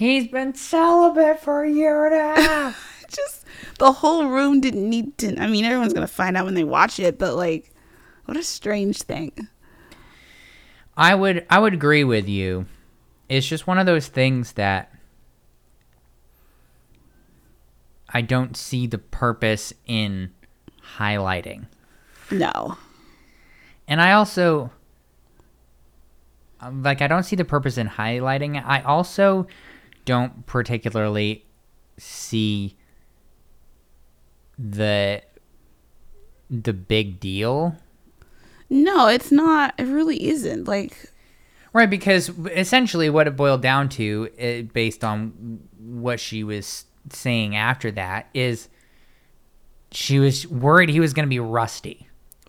[0.00, 3.44] "He's been celibate for a year and a half." Just
[3.78, 5.36] the whole room didn't need to.
[5.40, 7.72] I mean, everyone's gonna find out when they watch it, but like,
[8.24, 9.48] what a strange thing.
[10.96, 12.66] I would I would agree with you.
[13.28, 14.92] It's just one of those things that
[18.08, 20.30] I don't see the purpose in
[20.96, 21.66] highlighting.
[22.30, 22.76] No,
[23.88, 24.70] And I also
[26.60, 28.62] um, like I don't see the purpose in highlighting.
[28.64, 29.46] I also
[30.10, 31.46] don't particularly
[31.98, 32.76] see
[34.58, 35.22] the
[36.50, 37.76] the big deal
[38.72, 39.74] no, it's not.
[39.78, 40.68] It really isn't.
[40.68, 41.10] Like,
[41.72, 47.54] Right, because essentially what it boiled down to, eh, based on what she was saying
[47.54, 48.68] after that, is
[49.92, 52.08] she was worried he was going to be rusty.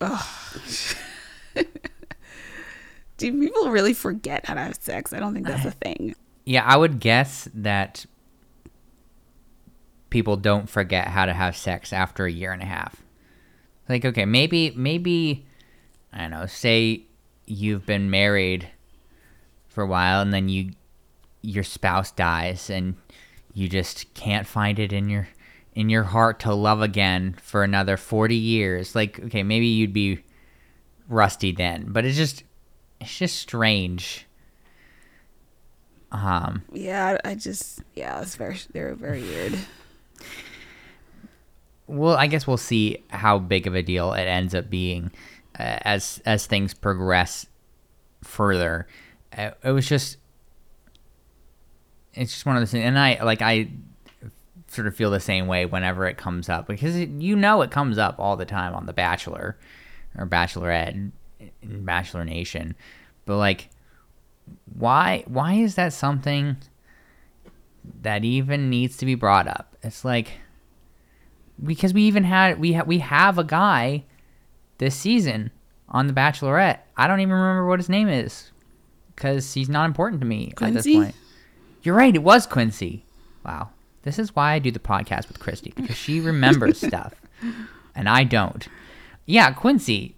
[3.16, 5.12] do people really forget how to have sex?
[5.12, 6.16] I don't think that's a thing.
[6.44, 8.04] Yeah, I would guess that
[10.10, 13.02] people don't forget how to have sex after a year and a half.
[13.88, 15.46] Like, okay, maybe, maybe,
[16.12, 17.04] I don't know, say
[17.46, 18.68] you've been married
[19.68, 20.72] for a while and then you,
[21.40, 22.96] your spouse dies and
[23.54, 25.28] you just can't find it in your,
[25.74, 28.94] in your heart to love again for another 40 years.
[28.94, 30.22] Like, okay, maybe you'd be
[31.08, 32.44] rusty then, but it's just,
[33.00, 34.26] it's just strange.
[36.12, 39.58] Um, Yeah, I just yeah, it's very they're very weird.
[41.86, 45.10] well, I guess we'll see how big of a deal it ends up being
[45.58, 47.46] uh, as as things progress
[48.22, 48.86] further.
[49.36, 50.18] Uh, it was just,
[52.14, 53.70] it's just one of those things, and I like I
[54.68, 57.70] sort of feel the same way whenever it comes up because it, you know it
[57.70, 59.58] comes up all the time on The Bachelor
[60.16, 61.10] or Bachelorette
[61.62, 62.74] Bachelor Nation,
[63.26, 63.68] but like,
[64.76, 66.56] why why is that something
[68.02, 69.76] that even needs to be brought up?
[69.82, 70.32] It's like
[71.62, 74.04] because we even had we ha- we have a guy
[74.78, 75.50] this season
[75.88, 76.80] on the Bachelorette.
[76.96, 78.50] I don't even remember what his name is
[79.14, 81.14] because he's not important to me at this point.
[81.82, 82.14] You're right.
[82.14, 83.04] It was Quincy.
[83.44, 83.70] Wow.
[84.02, 87.14] This is why I do the podcast with Christy because she remembers stuff
[87.94, 88.66] and I don't.
[89.26, 90.16] Yeah, Quincy.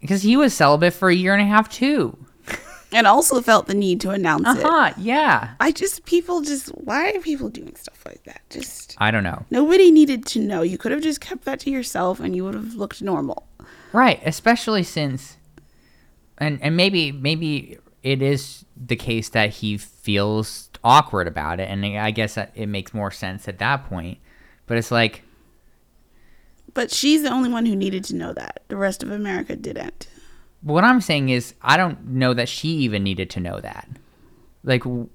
[0.00, 2.16] Because he was celibate for a year and a half too.
[2.90, 4.98] And also felt the need to announce Uh it.
[4.98, 5.50] Yeah.
[5.60, 8.40] I just people just why are people doing stuff like that?
[8.48, 9.44] Just I don't know.
[9.50, 10.62] nobody needed to know.
[10.62, 13.46] You could have just kept that to yourself and you would have looked normal.
[13.92, 15.36] Right, especially since
[16.38, 21.84] and and maybe maybe it is the case that he feels awkward about it and
[21.84, 24.18] I guess that it makes more sense at that point.
[24.66, 25.22] But it's like
[26.72, 28.62] But she's the only one who needed to know that.
[28.68, 30.06] The rest of America didn't.
[30.62, 33.88] What I'm saying is I don't know that she even needed to know that.
[34.64, 35.08] Like w-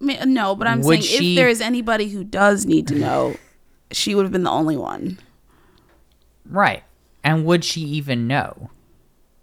[0.00, 2.94] I mean, no, but I'm saying she- if there is anybody who does need to
[2.94, 3.36] know,
[3.92, 5.18] she would have been the only one.
[6.48, 6.82] right.
[7.22, 8.70] And would she even know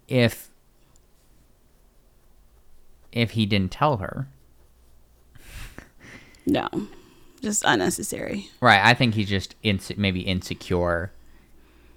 [0.08, 0.50] if
[3.12, 4.26] if he didn't tell her?
[6.44, 6.68] No,
[7.42, 8.48] just unnecessary.
[8.60, 8.80] Right.
[8.84, 11.12] I think he's just inse- maybe insecure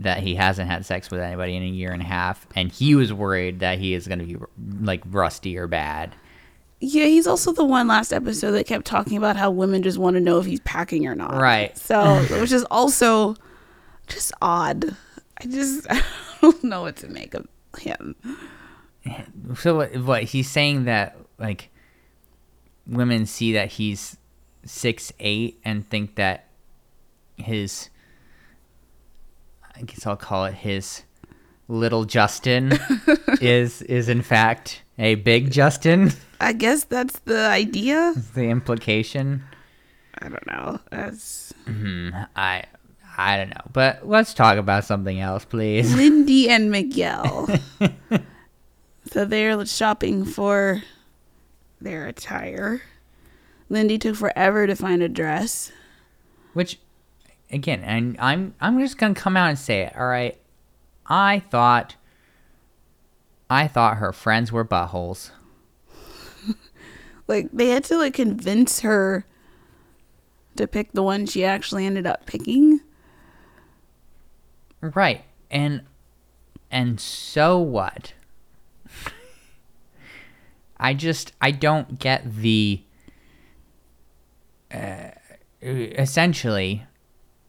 [0.03, 2.95] that he hasn't had sex with anybody in a year and a half, and he
[2.95, 4.37] was worried that he is going to be
[4.81, 6.15] like rusty or bad.
[6.79, 10.15] Yeah, he's also the one last episode that kept talking about how women just want
[10.15, 11.35] to know if he's packing or not.
[11.35, 11.77] Right.
[11.77, 13.35] So, which is also
[14.07, 14.95] just odd.
[15.39, 16.01] I just I
[16.41, 17.47] don't know what to make of
[17.77, 18.15] him.
[19.55, 19.95] So what?
[19.97, 21.69] What he's saying that like
[22.87, 24.17] women see that he's
[24.65, 26.47] six eight and think that
[27.37, 27.89] his
[29.75, 31.03] I guess I'll call it his
[31.67, 32.77] little Justin
[33.41, 36.11] is is in fact a big Justin.
[36.39, 38.13] I guess that's the idea.
[38.33, 39.43] the implication.
[40.21, 40.79] I don't know.
[40.91, 42.09] That's mm-hmm.
[42.35, 42.65] I
[43.17, 45.93] I don't know, but let's talk about something else, please.
[45.95, 47.49] Lindy and Miguel.
[49.11, 50.81] so they're shopping for
[51.79, 52.81] their attire.
[53.69, 55.71] Lindy took forever to find a dress.
[56.53, 56.79] Which
[57.51, 59.93] again, and I'm I'm just gonna come out and say it.
[59.95, 60.37] All right,
[61.05, 61.95] I thought
[63.49, 65.31] I thought her friends were buttholes.
[67.27, 69.25] Like they had to like convince her
[70.57, 72.81] to pick the one she actually ended up picking.
[74.81, 75.23] Right.
[75.49, 75.83] And
[76.69, 78.13] and so what?
[80.77, 82.81] I just I don't get the
[84.73, 85.11] uh,
[85.61, 86.83] essentially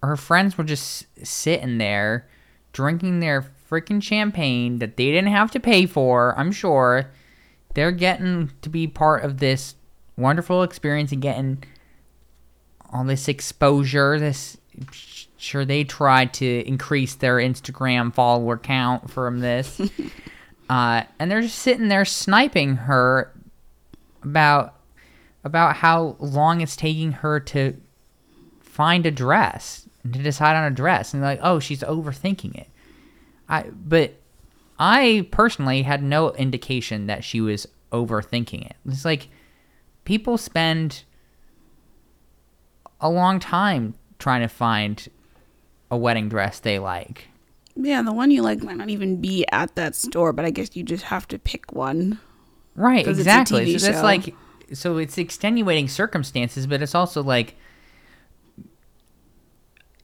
[0.03, 2.29] her friends were just sitting there
[2.73, 7.11] drinking their freaking champagne that they didn't have to pay for, I'm sure.
[7.75, 9.77] They're getting to be part of this
[10.17, 11.65] wonderful experience and getting
[12.93, 14.59] all this exposure, this
[15.37, 19.81] sure they tried to increase their Instagram follower count from this.
[20.71, 23.33] uh, and they're just sitting there sniping her
[24.23, 24.75] about
[25.45, 27.77] about how long it's taking her to
[28.61, 32.69] find a dress to decide on a dress and like oh she's overthinking it
[33.49, 34.15] i but
[34.79, 39.29] i personally had no indication that she was overthinking it it's like
[40.05, 41.05] people spend
[43.01, 45.09] a long time trying to find
[45.91, 47.29] a wedding dress they like.
[47.75, 50.77] Yeah, the one you like might not even be at that store, but I guess
[50.77, 52.19] you just have to pick one.
[52.77, 53.67] Right, it's exactly.
[53.67, 54.35] TV so that's like
[54.73, 57.57] so it's extenuating circumstances, but it's also like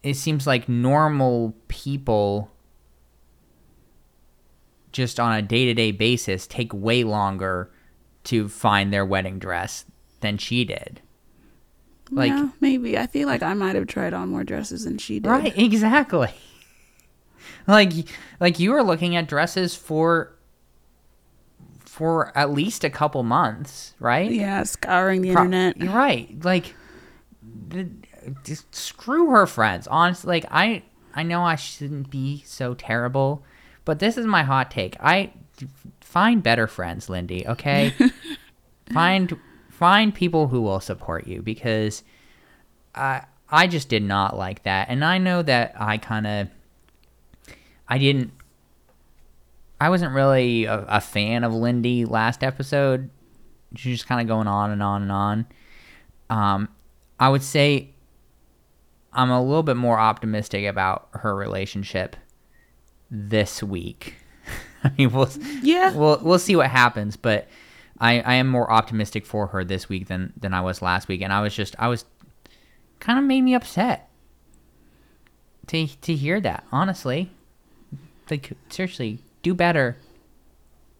[0.02, 2.50] it seems like normal people
[4.92, 7.70] just on a day-to-day basis take way longer
[8.24, 9.84] to find their wedding dress
[10.20, 11.00] than she did.
[12.10, 12.96] Like yeah, maybe.
[12.96, 15.28] I feel like I might have tried on more dresses than she did.
[15.28, 16.30] Right, exactly.
[17.66, 17.92] Like
[18.40, 20.34] like you were looking at dresses for
[21.84, 24.30] for at least a couple months, right?
[24.30, 25.82] Yeah, scouring the Pro- internet.
[25.92, 26.42] Right.
[26.42, 26.74] Like
[27.68, 27.88] the,
[28.44, 29.86] just screw her friends.
[29.86, 30.82] Honestly, like I
[31.14, 33.42] I know I shouldn't be so terrible,
[33.84, 34.96] but this is my hot take.
[35.00, 35.32] I
[36.00, 37.92] find better friends, Lindy, okay?
[38.92, 39.36] find
[39.68, 42.02] find people who will support you because
[42.94, 44.88] I I just did not like that.
[44.88, 46.48] And I know that I kind of
[47.88, 48.32] I didn't
[49.80, 53.10] I wasn't really a, a fan of Lindy last episode.
[53.76, 55.46] She's just kind of going on and on and on.
[56.30, 56.68] Um,
[57.20, 57.90] I would say
[59.12, 62.16] I'm a little bit more optimistic about her relationship
[63.10, 64.14] this week.
[64.84, 65.28] I mean, we'll
[65.62, 65.92] Yeah.
[65.94, 67.48] we'll we'll see what happens, but
[67.98, 71.20] I I am more optimistic for her this week than than I was last week,
[71.22, 72.04] and I was just I was
[73.00, 74.08] kind of made me upset
[75.68, 76.64] to to hear that.
[76.70, 77.30] Honestly,
[78.30, 79.96] like seriously, do better.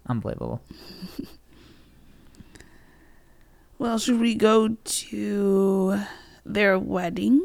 [0.09, 0.63] Unbelievable.
[3.79, 6.01] Well, should we go to
[6.45, 7.45] their wedding?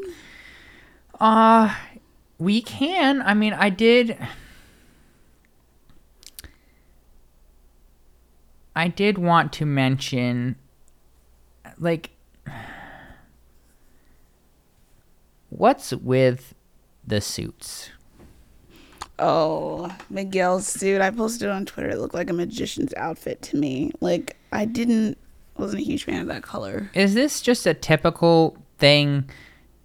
[1.20, 1.74] Uh
[2.38, 3.22] we can.
[3.22, 4.18] I mean, I did
[8.76, 10.56] I did want to mention
[11.78, 12.10] like
[15.50, 16.54] what's with
[17.06, 17.90] the suits?
[19.18, 21.00] Oh, Miguel's suit.
[21.00, 21.90] I posted on Twitter.
[21.90, 23.92] It looked like a magician's outfit to me.
[24.00, 25.18] Like I didn't
[25.56, 26.90] wasn't a huge fan of that color.
[26.94, 29.30] Is this just a typical thing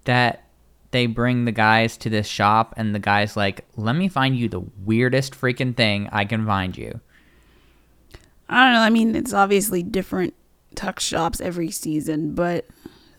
[0.05, 0.48] that
[0.91, 4.49] they bring the guys to this shop and the guy's like, "Let me find you
[4.49, 6.99] the weirdest freaking thing I can find you."
[8.49, 8.79] I don't know.
[8.81, 10.33] I mean, it's obviously different
[10.75, 12.65] tuck shops every season, but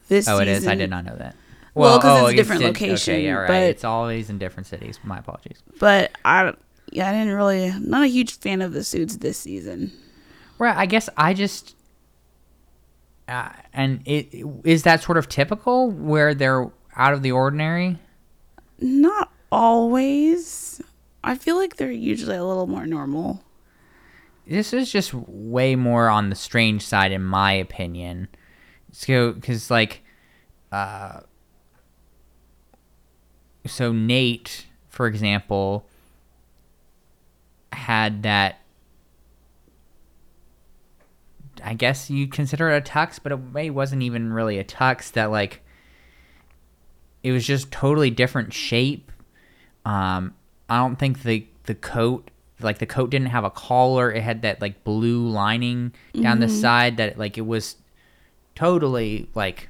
[0.08, 0.66] this Oh, it is.
[0.66, 1.36] I did not know that.
[1.74, 3.46] Well, 'cause oh, it's a different di- location, Okay, yeah, right.
[3.46, 4.98] but- it's always in different cities.
[5.04, 5.62] My apologies.
[5.78, 6.52] But I,
[6.90, 7.72] yeah, I didn't really.
[7.78, 9.92] Not a huge fan of the suits this season.
[10.58, 10.76] Right.
[10.76, 11.76] I guess I just.
[13.28, 16.68] Uh, and it is that sort of typical where they're
[17.00, 17.98] out of the ordinary.
[18.78, 20.82] Not always.
[21.24, 23.42] I feel like they're usually a little more normal.
[24.46, 28.28] This is just way more on the strange side, in my opinion.
[28.92, 30.02] So, because like,
[30.72, 31.20] uh,
[33.66, 35.86] so Nate, for example,
[37.72, 38.60] had that.
[41.64, 45.12] I guess you consider it a tux, but it wasn't even really a tux.
[45.12, 45.62] That like,
[47.22, 49.10] it was just totally different shape.
[49.84, 50.34] Um,
[50.68, 54.10] I don't think the the coat like the coat didn't have a collar.
[54.12, 57.76] It had that like blue lining down the side that like it was
[58.54, 59.68] totally like.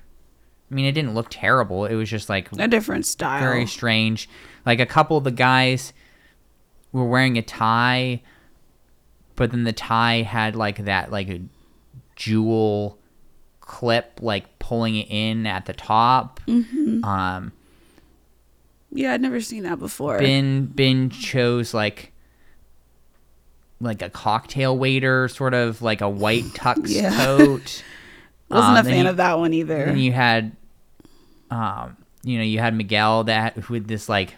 [0.71, 1.85] I mean, it didn't look terrible.
[1.87, 3.41] It was just like A different style.
[3.41, 4.29] very strange.
[4.65, 5.93] Like a couple of the guys
[6.93, 8.23] were wearing a tie,
[9.35, 11.41] but then the tie had like that like a
[12.15, 13.00] jewel
[13.71, 16.41] clip like pulling it in at the top.
[16.49, 17.53] Um
[18.93, 20.19] Yeah, I'd never seen that before.
[20.19, 22.13] Ben Ben chose like
[23.81, 27.17] like a cocktail waiter, sort of like a white tux Yeah.
[27.25, 27.85] coat.
[28.51, 29.85] Wasn't Um, a fan you- of that one either.
[29.87, 30.57] Then you had,
[31.53, 34.35] um, you know, you had Miguel that with this like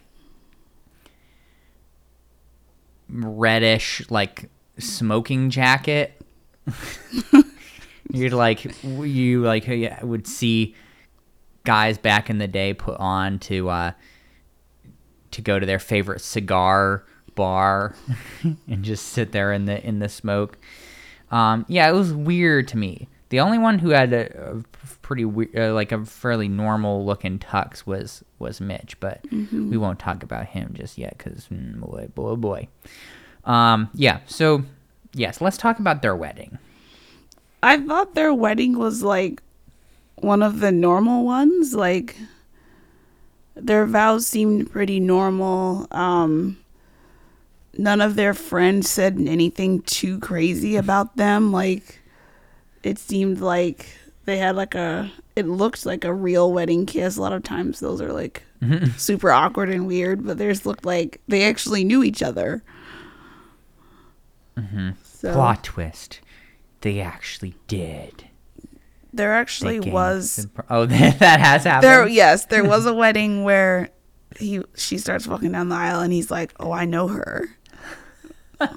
[3.08, 6.20] reddish like smoking jacket.
[8.10, 9.66] You'd like you like
[10.02, 10.74] would see
[11.64, 13.92] guys back in the day put on to uh
[15.30, 17.94] to go to their favorite cigar bar
[18.68, 20.58] and just sit there in the in the smoke.
[21.30, 23.08] Um, yeah, it was weird to me.
[23.30, 24.62] The only one who had a, a
[25.00, 29.98] pretty we- uh, like a fairly normal looking tux was was Mitch, but we won't
[29.98, 32.68] talk about him just yet because boy, boy, boy.
[33.44, 34.20] Um, yeah.
[34.26, 34.64] So
[35.14, 36.58] yes, let's talk about their wedding.
[37.62, 39.42] I thought their wedding was like
[40.16, 41.74] one of the normal ones.
[41.74, 42.16] Like
[43.54, 45.86] their vows seemed pretty normal.
[45.90, 46.58] Um
[47.78, 51.52] none of their friends said anything too crazy about them.
[51.52, 52.00] Like
[52.82, 53.86] it seemed like
[54.24, 57.16] they had like a it looked like a real wedding kiss.
[57.16, 58.42] A lot of times those are like
[58.96, 62.62] super awkward and weird, but theirs looked like they actually knew each other.
[65.02, 66.20] So Plot twist:
[66.82, 68.28] they actually did.
[69.12, 71.84] there actually was pro- oh that has happened.
[71.90, 73.90] There, yes, there was a wedding where
[74.38, 77.48] he she starts walking down the aisle and he's like, "Oh, I know her."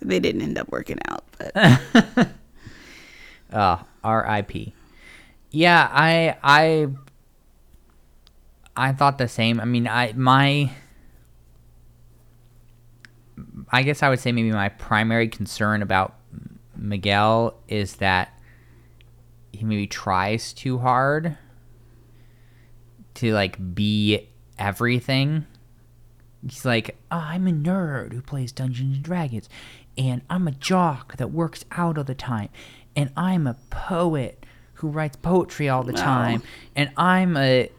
[0.00, 2.28] they didn't end up working out, but
[3.52, 4.74] Uh, R.I.P.
[5.50, 6.88] Yeah, I I
[8.76, 9.58] I thought the same.
[9.58, 10.70] I mean, I my
[13.70, 16.14] I guess I would say maybe my primary concern about
[16.78, 18.38] Miguel is that
[19.52, 21.36] he maybe tries too hard
[23.14, 25.46] to like be everything.
[26.46, 29.48] He's like, "Oh, I'm a nerd who plays Dungeons and Dragons,
[29.96, 32.48] and I'm a jock that works out all the time,
[32.94, 35.98] and I'm a poet who writes poetry all the Wow.
[36.04, 36.42] time,
[36.76, 37.70] and I'm a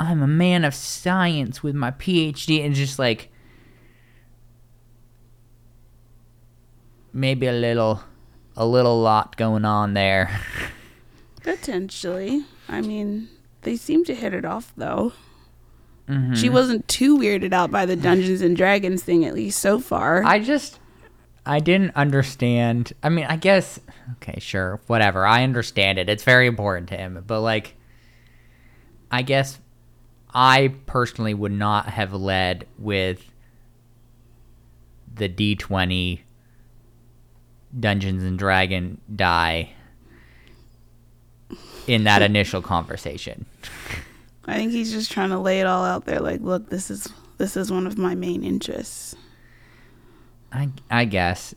[0.00, 3.30] I'm a man of science with my PhD, and just like
[7.18, 8.02] maybe a little
[8.56, 10.40] a little lot going on there.
[11.42, 12.44] potentially.
[12.68, 13.28] I mean,
[13.62, 15.12] they seem to hit it off though.
[16.08, 16.34] Mm-hmm.
[16.34, 20.24] She wasn't too weirded out by the Dungeons and Dragons thing, at least so far.
[20.24, 20.78] I just
[21.44, 22.92] I didn't understand.
[23.02, 23.80] I mean, I guess
[24.16, 25.26] okay, sure, whatever.
[25.26, 26.08] I understand it.
[26.08, 27.74] It's very important to him, but like
[29.10, 29.58] I guess
[30.32, 33.24] I personally would not have led with
[35.14, 36.20] the D20
[37.78, 39.70] Dungeons and Dragon die
[41.86, 43.46] in that initial conversation.
[44.46, 46.20] I think he's just trying to lay it all out there.
[46.20, 49.14] Like, look, this is this is one of my main interests.
[50.52, 51.54] I I guess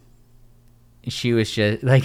[1.07, 2.03] she was just like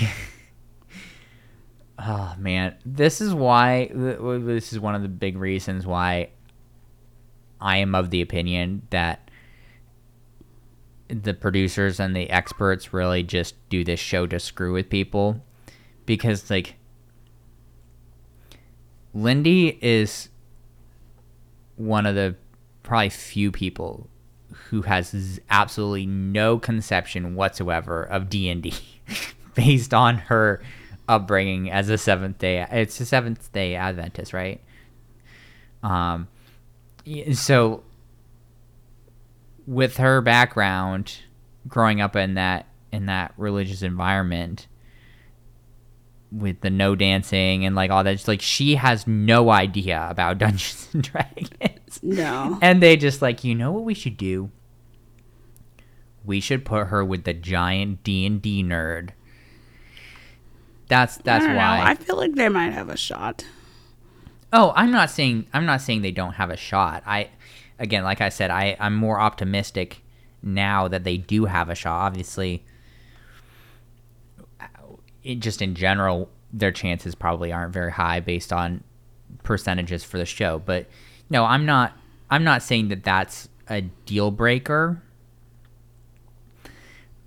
[1.98, 6.30] oh man this is why this is one of the big reasons why
[7.60, 9.25] I am of the opinion that
[11.08, 15.42] the producers and the experts really just do this show to screw with people.
[16.04, 16.76] Because like
[19.14, 20.28] Lindy is
[21.76, 22.36] one of the
[22.82, 24.08] probably few people
[24.70, 28.72] who has absolutely no conception whatsoever of D&D
[29.54, 30.62] based on her
[31.08, 34.60] upbringing as a seventh day it's a seventh day adventist right?
[35.82, 36.28] Um
[37.32, 37.84] so
[39.66, 41.16] with her background
[41.68, 44.66] growing up in that in that religious environment
[46.32, 50.38] with the no dancing and like all that just like she has no idea about
[50.38, 52.58] Dungeons and Dragons No.
[52.62, 54.50] and they just like, you know what we should do?
[56.24, 59.10] We should put her with the giant D and D nerd.
[60.88, 61.78] That's that's I why.
[61.78, 61.84] know.
[61.84, 63.44] I feel like they might have a shot.
[64.52, 67.02] oh, I'm not saying I'm not saying they don't have a shot.
[67.06, 67.30] I
[67.78, 70.02] again, like I said, I I'm more optimistic
[70.42, 72.06] now that they do have a shot.
[72.06, 72.64] Obviously,
[75.22, 78.82] it, just in general, their chances probably aren't very high based on
[79.42, 80.58] percentages for the show.
[80.58, 80.86] But
[81.28, 81.96] no, I'm not.
[82.30, 85.02] I'm not saying that that's a deal breaker.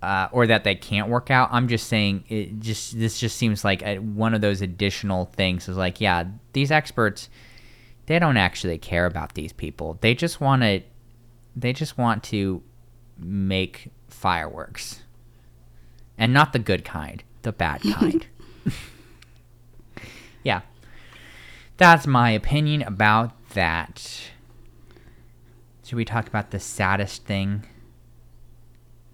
[0.02, 1.50] Uh, or that they can't work out.
[1.52, 5.68] I'm just saying it just this just seems like a, one of those additional things
[5.68, 6.24] is like yeah
[6.54, 7.28] these experts
[8.06, 10.80] they don't actually care about these people they just want to
[11.56, 12.62] they just want to
[13.18, 15.02] make fireworks
[16.18, 18.26] and not the good kind the bad kind
[20.42, 20.60] yeah
[21.76, 24.30] that's my opinion about that
[25.84, 27.64] should we talk about the saddest thing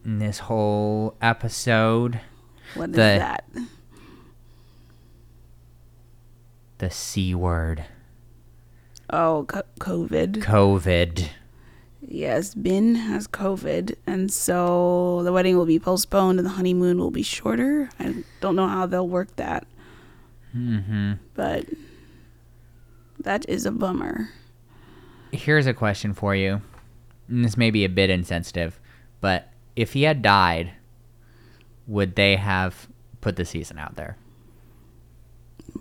[0.04, 2.20] in this whole episode?
[2.74, 3.44] What is The- that?
[6.78, 7.86] The C word.
[9.10, 10.42] Oh, co- COVID.
[10.42, 11.28] COVID.
[12.08, 17.10] Yes, Ben has COVID, and so the wedding will be postponed and the honeymoon will
[17.10, 17.88] be shorter.
[17.98, 19.66] I don't know how they'll work that,
[20.56, 21.14] Mm-hmm.
[21.34, 21.66] but
[23.18, 24.30] that is a bummer.
[25.32, 26.62] Here's a question for you.
[27.28, 28.78] And this may be a bit insensitive,
[29.20, 30.72] but if he had died,
[31.88, 32.86] would they have
[33.20, 34.16] put the season out there?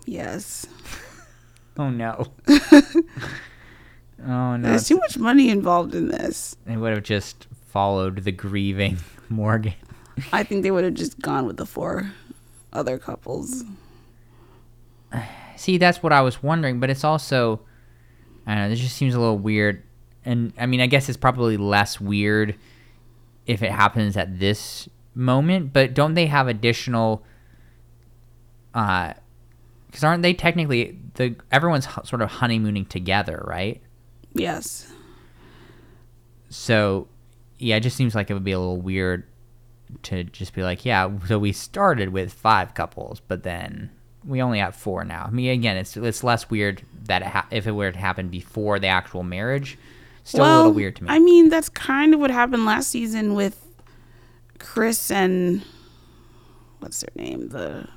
[0.05, 0.65] Yes.
[1.77, 2.27] Oh no.
[2.47, 4.57] oh no.
[4.57, 6.55] There's too much money involved in this.
[6.65, 8.99] They would have just followed the grieving
[9.29, 9.73] Morgan.
[10.31, 12.13] I think they would have just gone with the four
[12.71, 13.65] other couples.
[15.57, 17.59] See, that's what I was wondering, but it's also
[18.47, 19.83] I don't know, this just seems a little weird.
[20.23, 22.55] And I mean, I guess it's probably less weird
[23.45, 27.21] if it happens at this moment, but don't they have additional
[28.73, 29.11] uh
[29.95, 33.81] cuz aren't they technically the everyone's sort of honeymooning together, right?
[34.33, 34.91] Yes.
[36.49, 37.07] So,
[37.57, 39.23] yeah, it just seems like it would be a little weird
[40.03, 43.91] to just be like, yeah, so we started with five couples, but then
[44.25, 45.25] we only have four now.
[45.27, 48.29] I mean, again, it's it's less weird that it ha- if it were to happen
[48.29, 49.77] before the actual marriage.
[50.23, 51.09] Still a little weird to me.
[51.11, 53.63] I mean, that's kind of what happened last season with
[54.57, 55.63] Chris and
[56.79, 57.49] what's their name?
[57.49, 57.87] The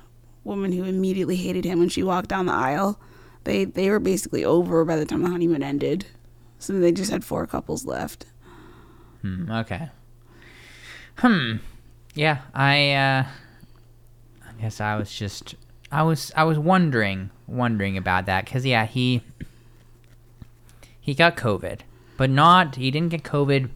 [0.43, 2.99] woman who immediately hated him when she walked down the aisle.
[3.43, 6.05] They they were basically over by the time the honeymoon ended.
[6.59, 8.25] So they just had four couples left.
[9.21, 9.89] Hmm, okay.
[11.17, 11.57] Hmm.
[12.15, 13.25] Yeah, I uh
[14.47, 15.55] I guess I was just
[15.91, 19.23] I was I was wondering wondering about that cuz yeah, he
[20.99, 21.81] he got covid,
[22.17, 23.69] but not he didn't get covid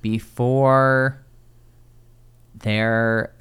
[0.00, 1.20] before
[2.54, 3.32] their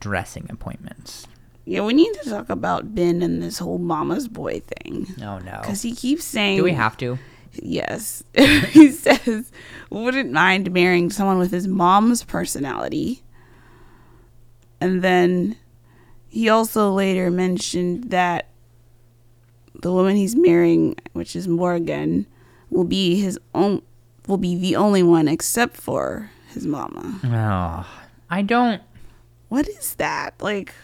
[0.00, 1.26] dressing appointments.
[1.64, 5.06] Yeah, we need to talk about Ben and this whole mama's boy thing.
[5.20, 5.58] Oh no.
[5.60, 7.18] Because he keeps saying Do we have to?
[7.54, 8.22] Yes.
[8.34, 9.50] he says,
[9.90, 13.22] wouldn't mind marrying someone with his mom's personality.
[14.80, 15.56] And then
[16.28, 18.48] he also later mentioned that
[19.80, 22.26] the woman he's marrying, which is Morgan,
[22.70, 23.82] will be his own
[24.26, 27.20] will be the only one except for his mama.
[27.24, 27.86] Oh,
[28.30, 28.82] I don't
[29.48, 30.34] What is that?
[30.40, 30.74] Like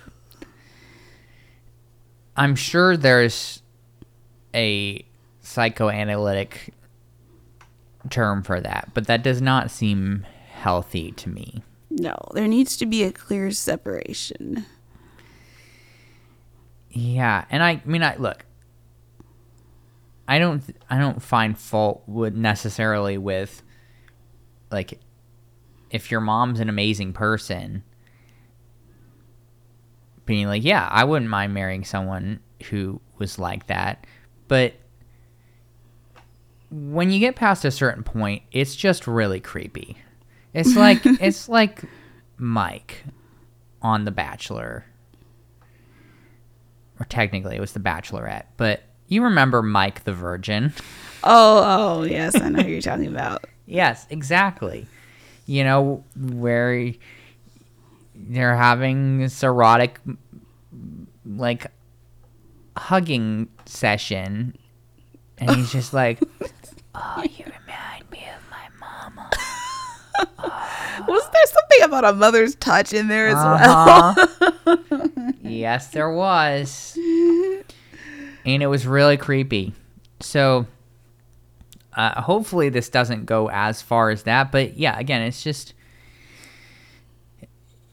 [2.36, 3.62] I'm sure there's
[4.54, 5.04] a
[5.42, 6.72] psychoanalytic
[8.08, 11.62] term for that, but that does not seem healthy to me.
[11.90, 14.64] no, there needs to be a clear separation.
[16.90, 18.44] Yeah, and I, I mean, I look.
[20.26, 23.62] I don't, I don't find fault with necessarily with,
[24.70, 25.00] like,
[25.90, 27.82] if your mom's an amazing person,
[30.30, 32.38] being like, yeah, I wouldn't mind marrying someone
[32.70, 34.06] who was like that,
[34.46, 34.74] but
[36.70, 39.98] when you get past a certain point, it's just really creepy.
[40.54, 41.82] It's like it's like
[42.38, 43.02] Mike
[43.82, 44.84] on The Bachelor
[47.00, 50.72] or technically it was the Bachelorette, but you remember Mike the Virgin?
[51.24, 53.44] Oh, oh, yes, I know who you're talking about.
[53.66, 54.86] yes, exactly.
[55.46, 57.00] You know where he-
[58.28, 60.00] they're having this erotic,
[61.24, 61.66] like,
[62.76, 64.56] hugging session,
[65.38, 66.20] and he's just like,
[66.94, 69.30] "Oh, you remind me of my mama."
[71.08, 74.14] Was there something about a mother's touch in there as well?
[74.66, 75.32] Uh-huh.
[75.42, 76.94] yes, there was.
[78.44, 79.72] And it was really creepy.
[80.20, 80.66] So,
[81.94, 84.52] uh, hopefully, this doesn't go as far as that.
[84.52, 85.72] But yeah, again, it's just.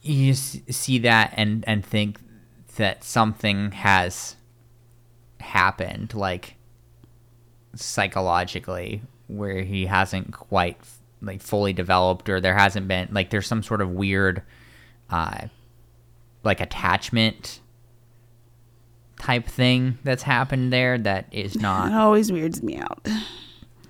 [0.08, 2.20] You s- see that and, and think
[2.78, 4.36] that something has
[5.40, 6.56] happened, like
[7.76, 10.78] psychologically, where he hasn't quite
[11.22, 14.44] like fully developed, or there hasn't been like there's some sort of weird
[15.10, 15.48] uh,
[16.44, 17.60] like attachment
[19.20, 23.08] type thing that's happened there that is not It always weirds me out.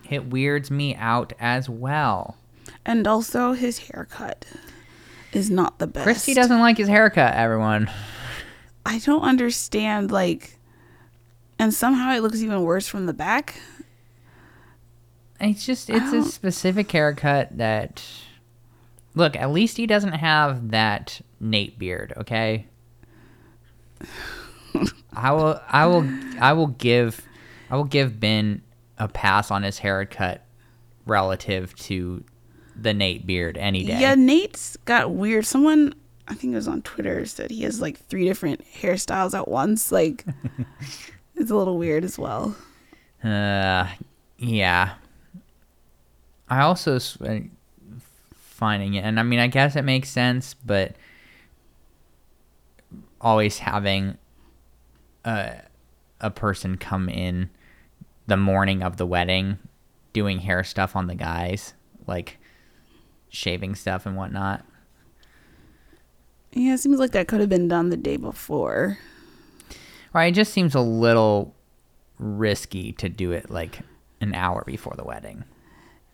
[0.10, 2.38] it weirds me out as well
[2.86, 4.46] And also his haircut
[5.34, 6.04] is not the best.
[6.04, 7.90] christy doesn't like his haircut everyone
[8.86, 10.58] I don't understand like
[11.60, 13.60] and somehow it looks even worse from the back.
[15.42, 18.02] it's just it's a specific haircut that
[19.14, 22.66] look at least he doesn't have that nate beard okay
[25.14, 26.08] i will i will
[26.40, 27.22] i will give
[27.70, 28.62] i will give ben
[28.98, 30.46] a pass on his haircut
[31.06, 32.24] relative to
[32.80, 34.00] the Nate beard any day.
[34.00, 35.46] Yeah, Nate's got weird.
[35.46, 35.94] Someone,
[36.28, 39.92] I think it was on Twitter, said he has like three different hairstyles at once.
[39.92, 40.26] Like,
[41.36, 42.56] it's a little weird as well.
[43.24, 43.88] Uh,
[44.38, 44.94] yeah.
[46.50, 47.40] I also uh,
[48.34, 50.96] finding it, and I mean, I guess it makes sense, but
[53.20, 54.18] always having
[55.26, 55.62] a
[56.20, 57.50] a person come in
[58.28, 59.58] the morning of the wedding,
[60.14, 61.74] doing hair stuff on the guys,
[62.08, 62.38] like
[63.30, 64.64] shaving stuff and whatnot.
[66.54, 68.98] Yeah, it seems like that could have been done the day before.
[70.14, 70.28] Right?
[70.32, 71.54] It just seems a little
[72.18, 73.80] risky to do it like
[74.22, 75.44] an hour before the wedding.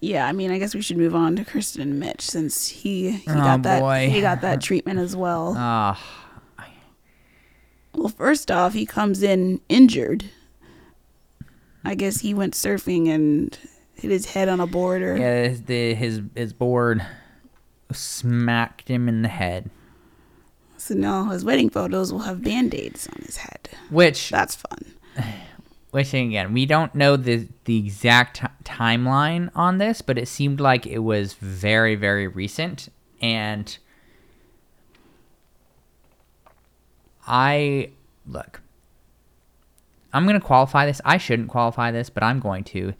[0.01, 3.11] Yeah, I mean, I guess we should move on to Kristen and Mitch since he
[3.11, 4.09] he Oh, got that boy.
[4.09, 5.53] he got that treatment as well.
[5.57, 6.01] Ah.
[7.93, 10.25] Well, first off, he comes in injured.
[11.85, 13.57] I guess he went surfing and
[14.03, 17.05] hit his head on a board or Yeah, his, the, his his board
[17.91, 19.69] smacked him in the head,
[20.77, 23.69] so now his wedding photos will have band-aids on his head.
[23.89, 24.93] which That's fun.
[25.91, 30.59] which again we don't know the the exact t- timeline on this, but it seemed
[30.59, 32.89] like it was very very recent,
[33.21, 33.77] and
[37.25, 37.91] I
[38.27, 38.59] look.
[40.11, 40.99] I'm gonna qualify this.
[41.05, 42.93] I shouldn't qualify this, but I'm going to.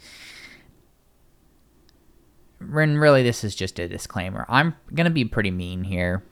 [2.72, 4.46] And really, this is just a disclaimer.
[4.50, 6.24] I'm gonna be pretty mean here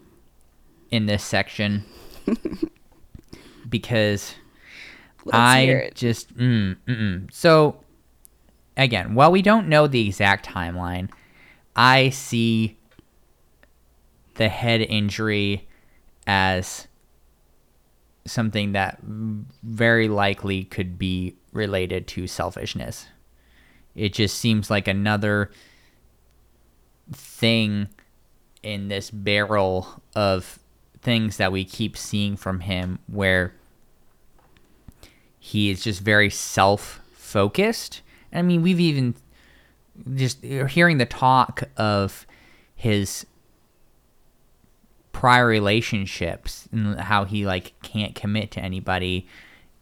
[0.89, 1.83] in this section
[3.69, 4.35] because
[5.25, 7.33] Let's I just mm, mm-mm.
[7.33, 7.83] so
[8.77, 11.09] again, while we don't know the exact timeline,
[11.75, 12.77] I see
[14.35, 15.67] the head injury
[16.27, 16.87] as
[18.25, 23.07] something that very likely could be related to selfishness.
[23.95, 25.51] It just seems like another
[27.11, 27.89] thing
[28.63, 30.59] in this barrel of
[31.01, 33.53] things that we keep seeing from him where
[35.39, 38.01] he is just very self-focused.
[38.31, 39.15] I mean, we've even
[40.13, 42.25] just hearing the talk of
[42.75, 43.25] his
[45.11, 49.27] prior relationships and how he like can't commit to anybody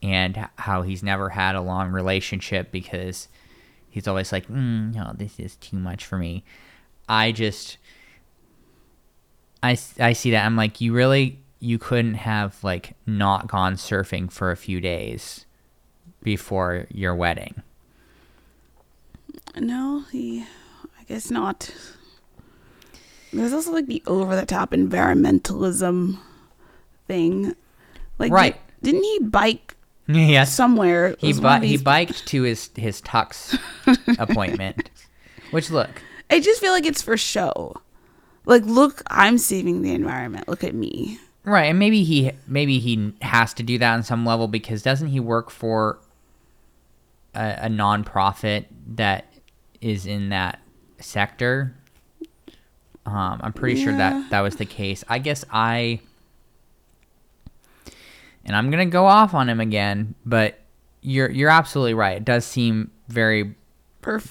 [0.02, 3.28] and how he's never had a long relationship because
[3.90, 6.44] he's always like mm, no this is too much for me
[7.10, 7.78] i just
[9.62, 14.32] I I see that i'm like you really you couldn't have like not gone surfing
[14.32, 15.46] for a few days
[16.24, 17.62] before your wedding
[19.58, 20.42] No, he.
[21.00, 21.74] I guess not.
[23.34, 26.18] There's also like the over the top environmentalism
[27.08, 27.56] thing.
[28.18, 28.54] Like, Right.
[28.82, 29.76] di- didn't he bike
[30.08, 31.16] yes somewhere?
[31.20, 33.58] He, bi- of he biked to his his tux
[34.20, 34.90] appointment
[35.52, 37.82] which look I just feel like it's for show.
[38.46, 40.48] Like, look, I'm saving the environment.
[40.48, 41.20] Look at me.
[41.44, 45.08] Right, and maybe he maybe he has to do that on some level because doesn't
[45.08, 46.00] he work for
[47.34, 48.66] a, a nonprofit
[48.96, 49.26] that
[49.82, 50.60] is in that
[51.00, 51.74] sector?
[53.06, 55.04] Um, I'm pretty sure that that was the case.
[55.08, 56.02] I guess I,
[58.46, 60.60] and I'm gonna go off on him again, but
[61.02, 62.18] you're you're absolutely right.
[62.18, 63.56] It does seem very
[64.04, 64.28] perf-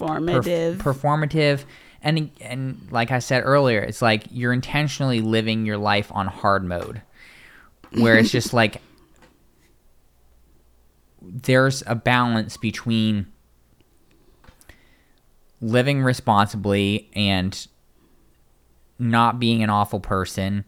[0.78, 1.64] Performative.
[2.03, 6.64] And and like I said earlier, it's like you're intentionally living your life on hard
[6.64, 7.03] mode
[7.92, 8.80] where it's just like
[11.20, 13.26] there's a balance between
[15.61, 17.66] living responsibly and
[18.99, 20.64] not being an awful person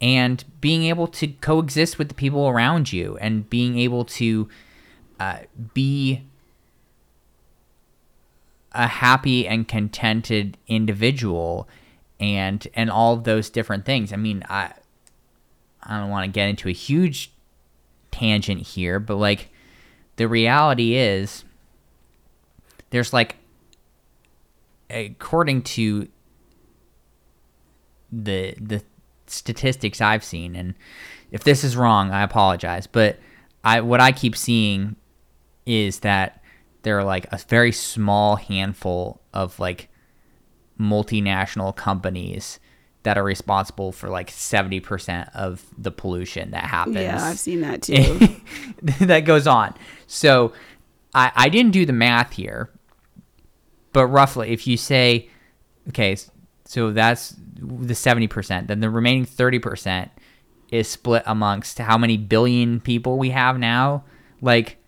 [0.00, 4.48] and being able to coexist with the people around you and being able to
[5.20, 5.38] uh,
[5.74, 6.22] be
[8.74, 11.68] a happy and contented individual
[12.18, 14.12] and and all of those different things.
[14.12, 14.72] I mean, I
[15.82, 17.32] I don't want to get into a huge
[18.10, 19.50] tangent here, but like
[20.16, 21.44] the reality is
[22.90, 23.36] there's like
[24.90, 26.08] according to
[28.10, 28.82] the the
[29.26, 30.74] statistics I've seen and
[31.30, 33.18] if this is wrong, I apologize, but
[33.64, 34.96] I what I keep seeing
[35.64, 36.41] is that
[36.82, 39.88] there are like a very small handful of like
[40.78, 42.58] multinational companies
[43.04, 47.82] that are responsible for like 70% of the pollution that happens yeah, I've seen that
[47.82, 48.18] too.
[49.00, 49.74] that goes on.
[50.06, 50.52] So
[51.14, 52.70] I, I didn't do the math here,
[53.92, 55.28] but roughly, if you say,
[55.88, 56.16] okay,
[56.64, 60.10] so that's the 70%, then the remaining 30%
[60.70, 64.04] is split amongst how many billion people we have now.
[64.40, 64.78] Like,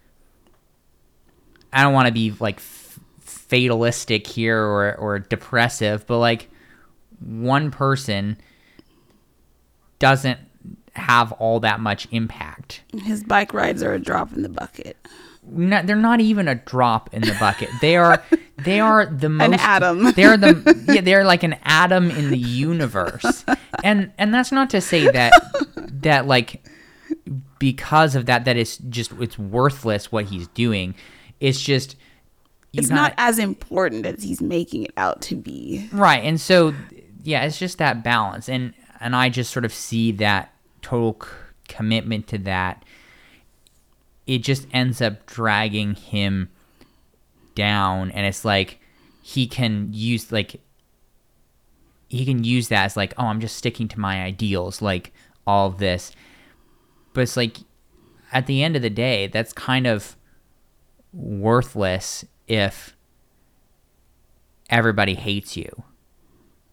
[1.75, 6.49] I don't want to be like f- fatalistic here or or depressive, but like
[7.20, 8.39] one person
[9.99, 10.39] doesn't
[10.95, 12.83] have all that much impact.
[13.03, 14.97] His bike rides are a drop in the bucket.
[15.47, 17.68] Not, they're not even a drop in the bucket.
[17.81, 18.22] They are
[18.57, 20.12] they are the most an atom.
[20.16, 23.45] They're the yeah, they're like an atom in the universe.
[23.83, 25.33] And and that's not to say that
[26.01, 26.66] that like
[27.59, 30.95] because of that that it's just it's worthless what he's doing.
[31.41, 31.97] It's just
[32.72, 35.89] you It's gotta- not as important as he's making it out to be.
[35.93, 36.24] Right.
[36.24, 36.74] And so
[37.22, 41.28] yeah, it's just that balance and and I just sort of see that total c-
[41.68, 42.85] commitment to that
[44.26, 46.49] it just ends up dragging him
[47.55, 48.80] down and it's like
[49.22, 50.61] he can use like
[52.09, 55.12] he can use that as like oh I'm just sticking to my ideals like
[55.47, 56.12] all this
[57.12, 57.59] but it's like
[58.32, 60.16] at the end of the day that's kind of
[61.15, 62.97] worthless if
[64.69, 65.85] everybody hates you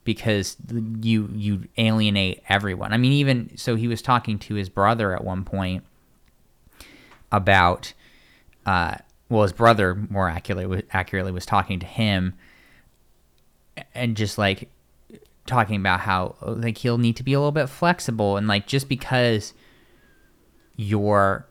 [0.03, 0.57] because
[1.01, 2.93] you you alienate everyone.
[2.93, 5.83] I mean, even so, he was talking to his brother at one point
[7.31, 7.93] about,
[8.65, 8.95] uh,
[9.29, 12.33] well, his brother more accurately accurately was talking to him,
[13.93, 14.69] and just like
[15.45, 18.87] talking about how like he'll need to be a little bit flexible and like just
[18.87, 19.53] because
[20.77, 21.45] you're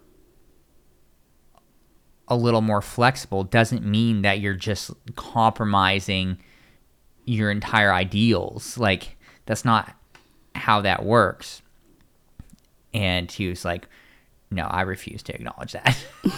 [2.31, 6.39] a little more flexible doesn't mean that you're just compromising
[7.27, 8.79] your entire ideals.
[8.79, 9.17] Like
[9.47, 9.93] that's not
[10.55, 11.63] how that works.
[12.95, 13.87] And he was like,
[14.51, 15.97] "No, I refuse to acknowledge that."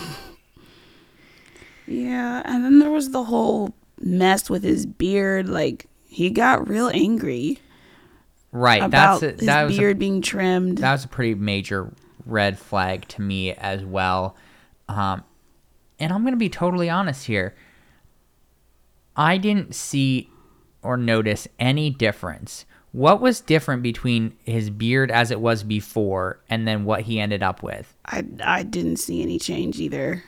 [1.87, 5.49] Yeah, and then there was the whole mess with his beard.
[5.49, 7.59] Like he got real angry
[8.51, 8.83] right.
[8.83, 10.79] about that's a, his that was a, beard being trimmed.
[10.79, 11.93] that was a pretty major
[12.25, 14.37] red flag to me as well.
[14.89, 15.25] Um,
[16.03, 17.55] and I'm going to be totally honest here.
[19.17, 20.31] I didn't see
[20.83, 22.65] or notice any difference.
[22.93, 27.43] What was different between his beard as it was before and then what he ended
[27.43, 27.95] up with?
[28.05, 30.23] I I didn't see any change either.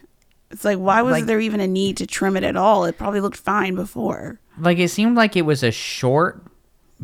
[0.51, 2.85] It's like why was Like- there even a need to trim it at all?
[2.85, 4.39] It probably looked fine before.
[4.59, 6.43] Like it seemed like it was a short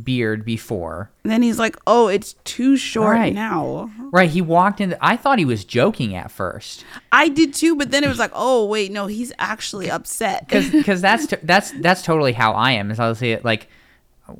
[0.02, 1.10] beard before.
[1.24, 3.34] And then he's like, "Oh, it's too short Right.
[3.34, 4.96] now." Right, he walked in.
[5.00, 6.84] I thought he was joking at first.
[7.12, 11.00] I did too, but then it was like, "Oh, wait, no, he's actually upset." because
[11.00, 12.90] that's t- that's that's totally how I am.
[12.90, 13.68] Is I'll say it like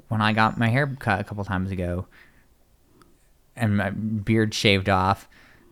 [0.09, 2.07] when I got my hair cut a couple times ago,
[3.57, 5.29] and my beard shaved off.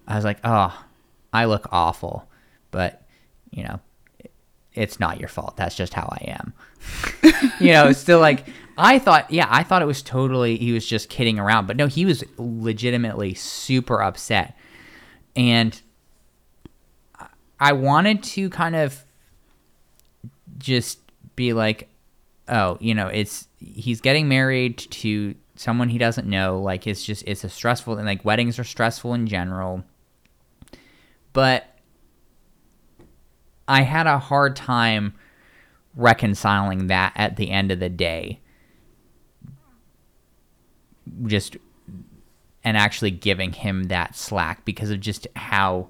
[0.06, 0.74] I was like, oh,
[1.32, 2.28] I look awful,
[2.70, 3.02] but
[3.50, 3.80] you know,
[4.74, 5.56] it's not your fault.
[5.56, 6.52] That's just how I am.
[7.60, 8.46] you know, it's still like
[8.78, 9.30] I thought.
[9.30, 10.56] Yeah, I thought it was totally.
[10.56, 14.56] He was just kidding around, but no, he was legitimately super upset,
[15.34, 15.80] and
[17.60, 19.04] I wanted to kind of
[20.58, 21.00] just
[21.34, 21.88] be like,
[22.48, 26.60] oh, you know, it's he's getting married to someone he doesn't know.
[26.60, 29.84] Like it's just it's a stressful and like weddings are stressful in general.
[31.32, 31.66] But
[33.66, 35.14] I had a hard time
[35.94, 38.40] reconciling that at the end of the day.
[41.26, 41.56] Just
[42.64, 45.88] and actually giving him that slack because of just how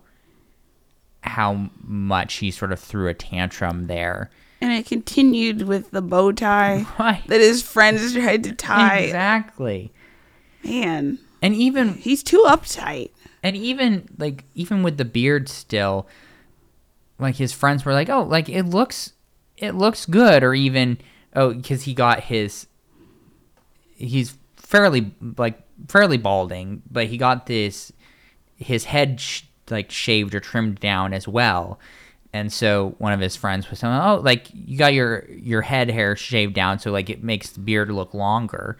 [1.22, 4.30] how much he sort of threw a tantrum there.
[4.60, 7.22] and it continued with the bow tie Right.
[7.26, 8.98] that his friends tried to tie.
[9.00, 9.92] Exactly.
[10.64, 13.10] Man, And even he's too uptight.
[13.42, 16.06] and even like even with the beard still
[17.18, 19.12] like his friends were like, "Oh, like it looks
[19.56, 20.98] it looks good," or even
[21.34, 22.68] oh, because he got his
[23.96, 24.37] he's
[24.68, 25.58] fairly like
[25.88, 27.90] fairly balding, but he got this
[28.56, 31.80] his head sh- like shaved or trimmed down as well.
[32.34, 35.90] And so one of his friends was saying, "Oh, like you got your your head
[35.90, 38.76] hair shaved down, so like it makes the beard look longer."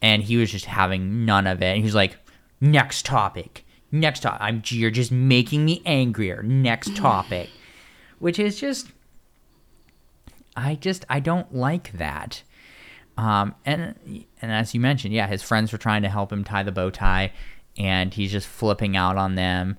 [0.00, 1.66] And he was just having none of it.
[1.66, 2.16] And he was like,
[2.60, 4.40] "Next topic, next topic.
[4.40, 6.42] I'm you're just making me angrier.
[6.42, 7.50] Next topic,"
[8.18, 8.88] which is just,
[10.56, 12.42] I just I don't like that.
[13.18, 13.96] Um, and
[14.40, 16.88] and as you mentioned, yeah, his friends were trying to help him tie the bow
[16.88, 17.32] tie,
[17.76, 19.76] and he's just flipping out on them,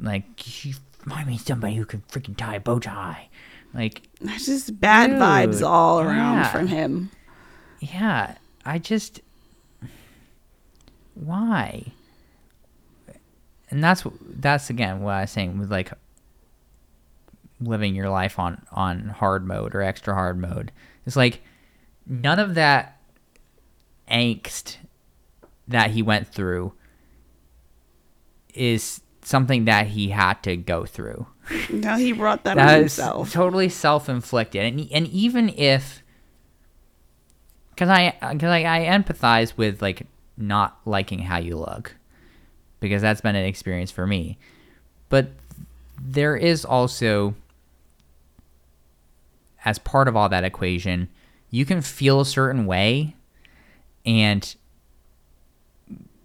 [0.00, 0.74] like you
[1.08, 3.28] find me somebody who can freaking tie a bow tie,
[3.72, 6.50] like that's just bad Dude, vibes all around yeah.
[6.50, 7.10] from him.
[7.78, 8.34] yeah,
[8.66, 9.20] I just
[11.14, 11.92] why?
[13.70, 15.92] And that's that's again what I was saying with like
[17.60, 20.72] living your life on on hard mode or extra hard mode.
[21.06, 21.40] It's like
[22.06, 22.98] none of that
[24.10, 24.76] angst
[25.68, 26.72] that he went through
[28.52, 31.26] is something that he had to go through.
[31.70, 33.32] Now he brought that, on That is himself.
[33.32, 36.02] totally self-inflicted, and and even if,
[37.70, 41.96] because I because I, I empathize with like not liking how you look,
[42.80, 44.38] because that's been an experience for me,
[45.10, 45.32] but
[46.00, 47.34] there is also,
[49.64, 51.08] as part of all that equation,
[51.54, 53.14] you can feel a certain way,
[54.04, 54.56] and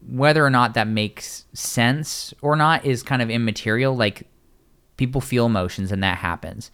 [0.09, 3.95] whether or not that makes sense or not is kind of immaterial.
[3.95, 4.27] Like
[4.97, 6.71] people feel emotions and that happens.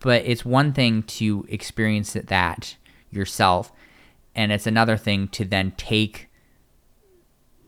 [0.00, 2.76] But it's one thing to experience that
[3.12, 3.70] yourself,
[4.34, 6.28] and it's another thing to then take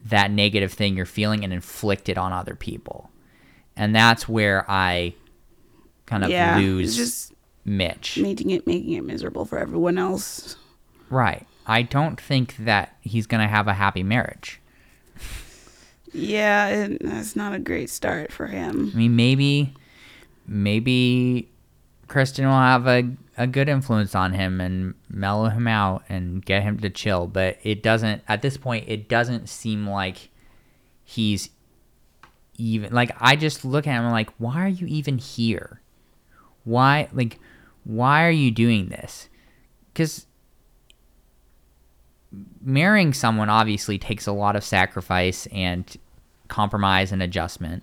[0.04, 3.08] that negative thing you're feeling and inflict it on other people.
[3.76, 5.14] And that's where I
[6.06, 7.34] kind of yeah, lose just
[7.68, 8.18] Mitch.
[8.18, 10.56] making it making it miserable for everyone else.
[11.10, 11.46] Right.
[11.66, 14.60] I don't think that he's going to have a happy marriage.
[16.12, 18.90] Yeah, it, that's not a great start for him.
[18.94, 19.74] I mean, maybe,
[20.46, 21.50] maybe
[22.06, 26.62] Kristen will have a, a good influence on him and mellow him out and get
[26.62, 27.26] him to chill.
[27.26, 30.30] But it doesn't, at this point, it doesn't seem like
[31.04, 31.50] he's
[32.56, 35.82] even, like, I just look at him and I'm like, why are you even here?
[36.64, 37.38] Why, like,
[37.85, 39.29] why are you doing this?
[39.93, 40.26] Because
[42.61, 45.97] marrying someone obviously takes a lot of sacrifice and
[46.49, 47.83] compromise and adjustment.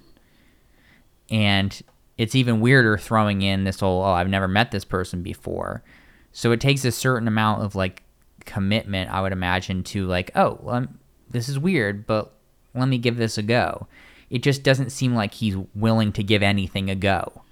[1.29, 1.81] And
[2.17, 5.83] it's even weirder throwing in this whole, oh, I've never met this person before.
[6.31, 8.03] So it takes a certain amount of like
[8.45, 10.87] commitment, I would imagine, to like, oh, well,
[11.29, 12.33] this is weird, but
[12.73, 13.87] let me give this a go.
[14.29, 17.43] It just doesn't seem like he's willing to give anything a go.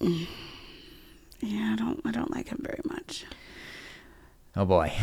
[0.00, 3.24] Yeah, I don't I don't like him very much.
[4.56, 4.92] Oh boy.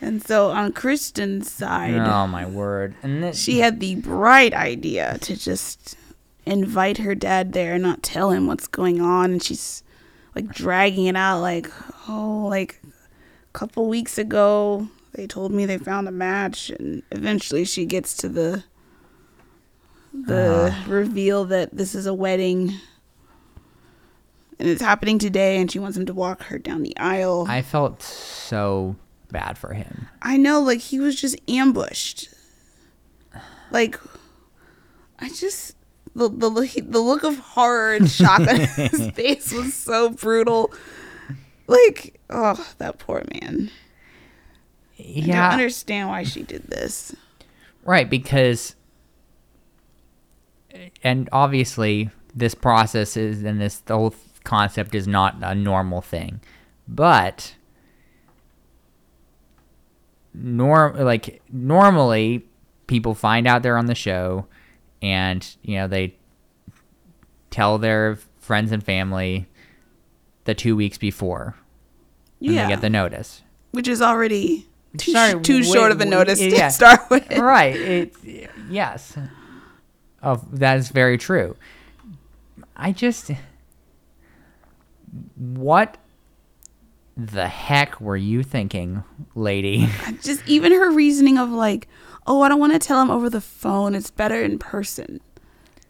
[0.00, 2.94] And so on Kristen's side, oh my word.
[3.02, 5.96] And this, she had the bright idea to just
[6.46, 9.82] invite her dad there and not tell him what's going on and she's
[10.34, 11.70] like dragging it out like
[12.08, 17.64] oh like a couple weeks ago they told me they found a match and eventually
[17.64, 18.64] she gets to the
[20.12, 20.90] the uh-huh.
[20.90, 22.74] reveal that this is a wedding
[24.58, 27.62] and it's happening today and she wants him to walk her down the aisle I
[27.62, 28.96] felt so
[29.30, 30.08] bad for him.
[30.20, 32.28] I know, like he was just ambushed.
[33.70, 33.98] Like,
[35.20, 35.76] I just
[36.16, 40.72] the the look- the look of horror and shock on his face was so brutal.
[41.68, 43.70] Like, oh, that poor man.
[44.98, 45.50] I don't Yeah.
[45.50, 47.14] understand why she did this.
[47.84, 48.74] Right, because
[51.02, 54.14] and obviously this process is and this the whole
[54.44, 56.40] concept is not a normal thing.
[56.88, 57.54] But
[60.32, 62.46] norm like normally
[62.86, 64.46] people find out they're on the show
[65.02, 66.14] and you know they
[67.50, 69.46] tell their friends and family
[70.44, 71.56] the 2 weeks before
[72.38, 73.42] when Yeah, they get the notice.
[73.72, 74.66] which is already
[74.96, 76.66] too, Sorry, sh- too wait, short of a wait, notice yeah.
[76.68, 77.30] to start with.
[77.38, 77.76] right.
[77.76, 78.14] It,
[78.68, 79.16] yes.
[80.22, 81.56] Oh, that is very true.
[82.76, 83.30] I just.
[85.36, 85.98] What
[87.16, 89.04] the heck were you thinking,
[89.34, 89.88] lady?
[90.22, 91.88] Just even her reasoning of like,
[92.26, 93.94] oh, I don't want to tell him over the phone.
[93.94, 95.20] It's better in person.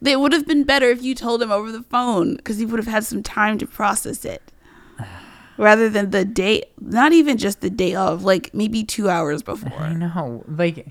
[0.03, 2.79] It would have been better if you told him over the phone because he would
[2.79, 4.41] have had some time to process it.
[5.57, 9.79] Rather than the day, not even just the day of, like maybe two hours before.
[9.79, 10.43] I know.
[10.47, 10.87] Like.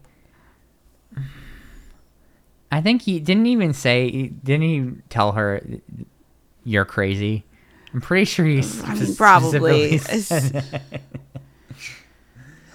[2.71, 4.29] I think he didn't even say.
[4.29, 5.61] Didn't he tell her,
[6.65, 7.45] "You're crazy"?
[7.93, 8.63] I'm pretty sure he.
[8.85, 10.01] I mean, probably.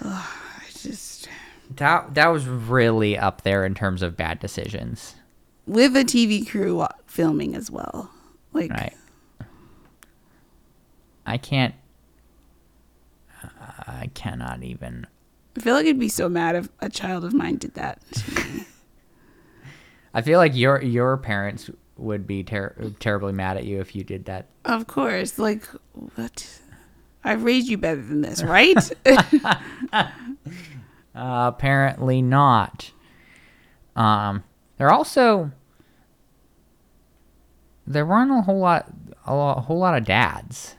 [0.02, 0.24] I
[0.72, 1.28] just
[1.76, 5.14] That that was really up there in terms of bad decisions.
[5.66, 8.10] with a TV crew uh, filming as well.
[8.52, 8.94] Like, Right.
[11.26, 11.74] I can't.
[13.88, 15.06] I cannot even.
[15.56, 18.00] I feel like I'd be so mad if a child of mine did that.
[20.16, 24.02] I feel like your your parents would be ter- terribly mad at you if you
[24.02, 24.46] did that.
[24.64, 25.66] of course, like
[26.14, 26.58] what?
[27.22, 28.76] I raised you better than this, right?
[29.92, 30.08] Uh,
[31.14, 32.90] apparently not.
[33.94, 34.42] Um,
[34.78, 35.50] there also
[37.86, 38.90] there weren't a whole lot
[39.26, 40.76] a, lo- a whole lot of dads.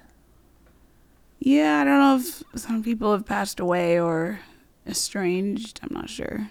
[1.38, 4.39] Yeah, I don't know if some people have passed away or
[4.88, 5.79] estranged.
[5.83, 6.49] I'm not sure.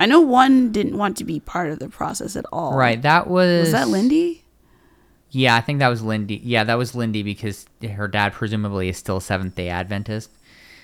[0.00, 2.74] I know one didn't want to be part of the process at all.
[2.74, 3.00] Right.
[3.00, 4.44] That was Was that Lindy?
[5.30, 6.40] Yeah, I think that was Lindy.
[6.42, 10.30] Yeah, that was Lindy because her dad presumably is still Seventh Day Adventist.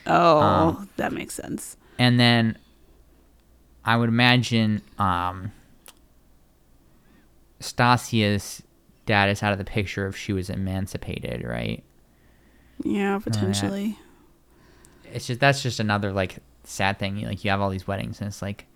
[0.07, 1.77] Oh, Um, that makes sense.
[1.99, 2.59] And then
[3.85, 5.51] I would imagine um,
[7.61, 8.62] Stacia's
[9.07, 11.83] dad is out of the picture if she was emancipated, right?
[12.85, 13.99] Yeah, potentially.
[15.12, 17.23] It's just that's just another like sad thing.
[17.23, 18.67] Like you have all these weddings, and it's like,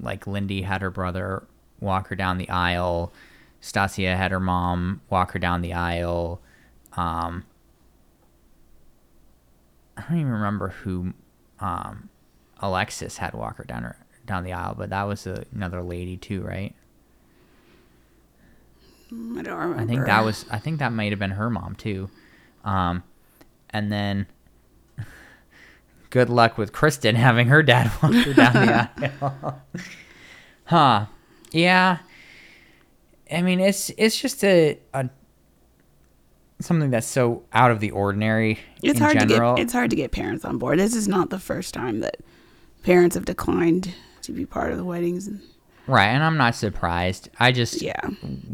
[0.00, 1.44] like Lindy had her brother
[1.80, 3.12] walk her down the aisle.
[3.60, 6.40] Stacia had her mom walk her down the aisle.
[6.94, 7.44] Um,
[9.96, 11.14] I don't even remember who
[11.60, 12.08] um,
[12.60, 13.96] Alexis had walk her down her
[14.26, 16.74] down the aisle, but that was a, another lady too, right?
[19.12, 19.82] Mm, I don't remember.
[19.82, 22.10] I think that was I think that might have been her mom too.
[22.64, 23.02] Um,
[23.70, 24.26] and then
[26.12, 29.62] good luck with Kristen having her dad walk her down the aisle.
[30.66, 31.06] huh.
[31.50, 31.98] Yeah.
[33.30, 35.08] I mean it's it's just a, a
[36.60, 39.54] something that's so out of the ordinary It's in hard general.
[39.54, 40.78] to get it's hard to get parents on board.
[40.78, 42.18] This is not the first time that
[42.82, 45.26] parents have declined to be part of the weddings.
[45.26, 45.40] And,
[45.86, 47.28] right, and I'm not surprised.
[47.40, 48.00] I just yeah,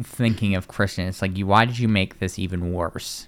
[0.02, 3.27] thinking of Kristen, it's like you why did you make this even worse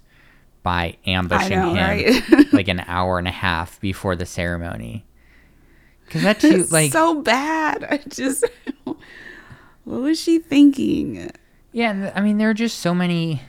[0.62, 2.52] by ambushing know, him right?
[2.52, 5.04] like an hour and a half before the ceremony?
[6.04, 7.84] Because that too, like, so bad.
[7.84, 8.44] I just
[9.84, 11.30] what was she thinking?
[11.72, 13.42] yeah, I mean, there are just so many,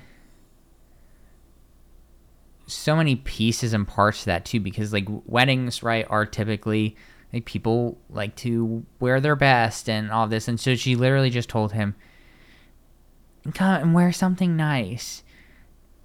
[2.67, 4.59] so many pieces and parts to that too.
[4.59, 6.95] Because like weddings, right, are typically
[7.33, 11.49] like people like to wear their best and all this, and so she literally just
[11.49, 11.95] told him,
[13.53, 15.23] "Come and wear something nice."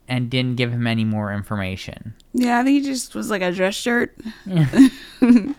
[0.09, 2.15] And didn't give him any more information.
[2.33, 4.17] Yeah, I think he just was like a dress shirt.
[4.47, 4.89] Yeah.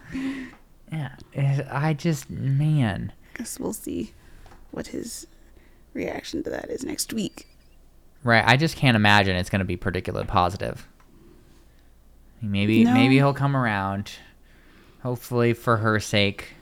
[0.91, 1.09] yeah.
[1.69, 3.11] I just, man.
[3.33, 4.13] Guess we'll see
[4.71, 5.27] what his
[5.93, 7.47] reaction to that is next week.
[8.23, 8.43] Right.
[8.45, 10.87] I just can't imagine it's going to be particularly positive.
[12.41, 12.93] Maybe, No.
[12.93, 14.11] maybe he'll come around.
[15.03, 16.53] Hopefully, for her sake,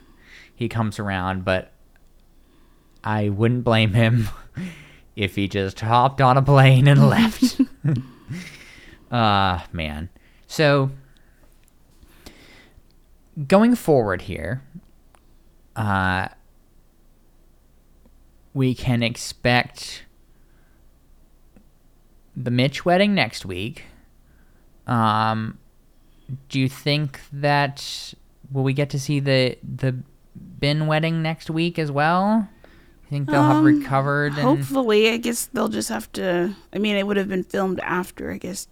[0.56, 1.46] he comes around.
[1.46, 1.72] But
[3.04, 4.28] I wouldn't blame him
[5.16, 7.61] if he just hopped on a plane and left.
[9.11, 10.09] Ah, man.
[10.47, 10.91] So,
[13.47, 14.61] going forward here,
[15.76, 16.28] uh,
[18.53, 20.05] we can expect
[22.36, 23.84] the Mitch wedding next week.
[24.88, 25.59] Um,
[26.49, 28.13] do you think that
[28.51, 29.95] will we get to see the the
[30.59, 32.49] Binh wedding next week as well?
[33.16, 34.34] Think they'll have Um, recovered?
[34.34, 36.53] And, Hopefully, I guess they'll just have to.
[36.74, 38.68] I mean, it would have been filmed after, I guess,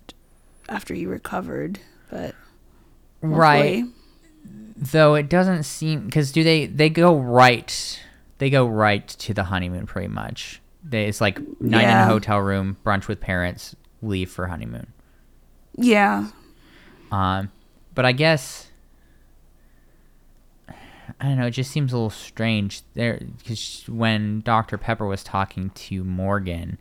[0.68, 1.80] after you recovered,
[2.12, 2.36] but
[3.22, 3.86] right.
[4.76, 8.02] Though it doesn't seem because do they they go right?
[8.40, 10.60] They go right to the honeymoon pretty much.
[10.84, 14.88] They, it's like night in a hotel room, brunch with parents, leave for honeymoon.
[15.78, 16.28] Yeah,
[17.14, 17.50] Um,
[17.96, 18.68] but I guess
[21.20, 21.48] I don't know.
[21.48, 24.78] It just seems a little strange there because when Dr.
[24.78, 26.78] Pepper was talking to Morgan,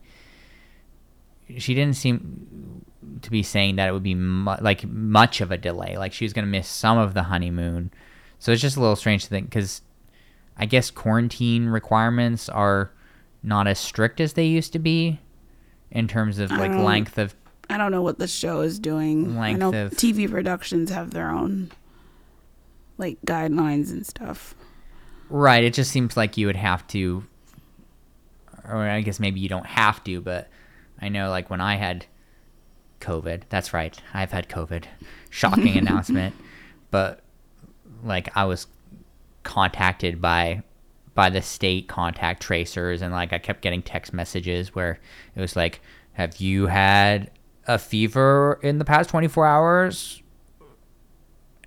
[1.59, 2.85] she didn't seem
[3.23, 5.97] to be saying that it would be mu- like much of a delay.
[5.97, 7.91] Like she was going to miss some of the honeymoon.
[8.39, 9.83] So it's just a little strange to think because
[10.57, 12.91] I guess quarantine requirements are
[13.43, 15.21] not as strict as they used to be
[15.91, 17.35] in terms of like um, length of
[17.71, 19.37] I don't know what the show is doing.
[19.37, 21.71] I Length know of- TV productions have their own
[22.99, 24.55] like guidelines and stuff.
[25.29, 25.65] Right.
[25.65, 27.25] It just seems like you would have to,
[28.69, 30.49] or I guess maybe you don't have to, but
[31.01, 32.07] I know like when I had
[33.01, 34.85] COVID, that's right, I've had COVID.
[35.31, 36.35] Shocking announcement.
[36.91, 37.21] But
[38.05, 38.67] like I was
[39.43, 40.63] contacted by
[41.15, 44.99] by the state contact tracers and like I kept getting text messages where
[45.35, 45.81] it was like,
[46.15, 47.31] have you had
[47.67, 50.23] a fever in the past 24 hours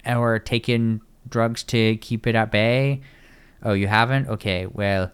[0.06, 3.02] or taken drugs to keep it at bay?
[3.64, 4.27] Oh, you haven't?
[4.27, 5.11] Okay, well,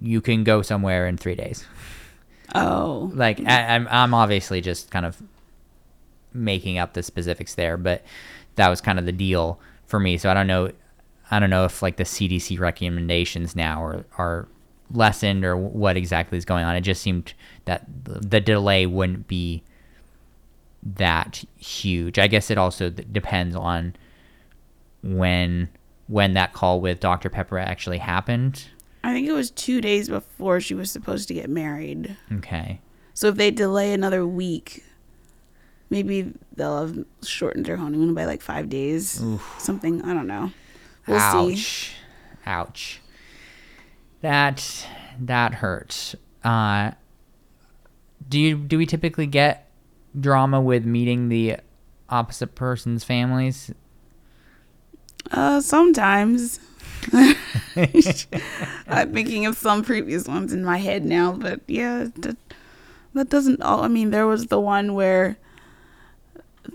[0.00, 1.64] you can go somewhere in three days.
[2.54, 5.20] Oh, Like, I, I'm, I'm obviously just kind of
[6.32, 8.04] making up the specifics there, but
[8.56, 10.16] that was kind of the deal for me.
[10.18, 10.72] So I don't know,
[11.30, 14.48] I don't know if like the CDC recommendations now are are
[14.90, 16.74] lessened or what exactly is going on.
[16.76, 17.34] It just seemed
[17.66, 19.62] that the delay wouldn't be
[20.82, 22.18] that huge.
[22.18, 23.94] I guess it also depends on
[25.02, 25.68] when
[26.06, 27.28] when that call with Dr.
[27.28, 28.64] Pepper actually happened.
[29.04, 32.16] I think it was two days before she was supposed to get married.
[32.32, 32.80] Okay.
[33.14, 34.84] So if they delay another week,
[35.90, 39.22] maybe they'll have shortened their honeymoon by like five days.
[39.58, 40.52] Something I don't know.
[41.06, 41.52] We'll see.
[41.52, 41.94] Ouch.
[42.46, 43.00] Ouch.
[44.20, 44.86] That
[45.20, 46.14] that hurts.
[46.42, 46.92] Uh
[48.28, 49.67] do you do we typically get
[50.20, 51.56] drama with meeting the
[52.08, 53.72] opposite person's families?
[55.30, 56.60] Uh, sometimes.
[57.12, 62.36] I'm thinking of some previous ones in my head now, but yeah, that,
[63.14, 63.62] that doesn't.
[63.62, 65.38] All, I mean, there was the one where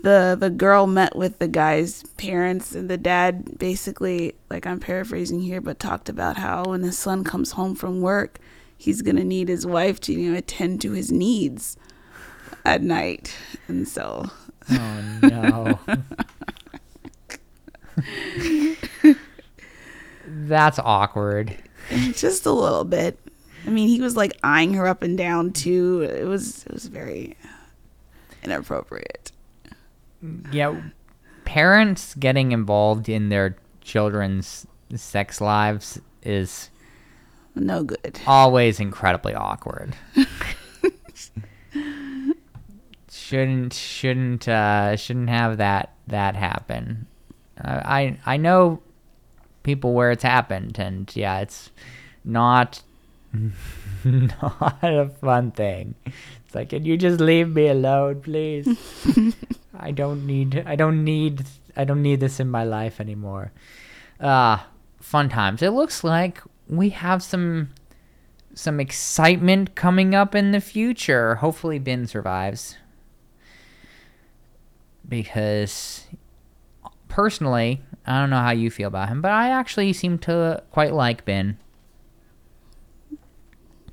[0.02, 5.40] the the girl met with the guy's parents, and the dad basically, like I'm paraphrasing
[5.40, 8.38] here, but talked about how when his son comes home from work,
[8.76, 11.76] he's gonna need his wife to you know attend to his needs
[12.64, 13.36] at night,
[13.68, 14.26] and so.
[14.70, 15.78] Oh no.
[20.26, 21.56] That's awkward.
[22.12, 23.18] just a little bit.
[23.66, 26.02] I mean, he was like eyeing her up and down too.
[26.02, 27.36] It was it was very
[28.42, 29.32] inappropriate.
[30.50, 30.80] Yeah,
[31.44, 36.70] parents getting involved in their children's sex lives is
[37.54, 38.18] No good.
[38.26, 39.94] always incredibly awkward.
[43.24, 47.06] shouldn't shouldn't uh, shouldn't have that that happen.
[47.62, 48.82] Uh, I I know
[49.62, 51.70] people where it's happened, and yeah, it's
[52.22, 52.82] not
[54.04, 55.94] not a fun thing.
[56.04, 58.68] It's like, can you just leave me alone, please?
[59.74, 61.46] I don't need I don't need
[61.76, 63.52] I don't need this in my life anymore.
[64.20, 64.58] Uh
[65.00, 65.62] fun times.
[65.62, 67.70] It looks like we have some
[68.54, 71.36] some excitement coming up in the future.
[71.36, 72.76] Hopefully Binh survives.
[75.08, 76.06] Because
[77.08, 80.92] personally, I don't know how you feel about him, but I actually seem to quite
[80.92, 81.56] like Binh.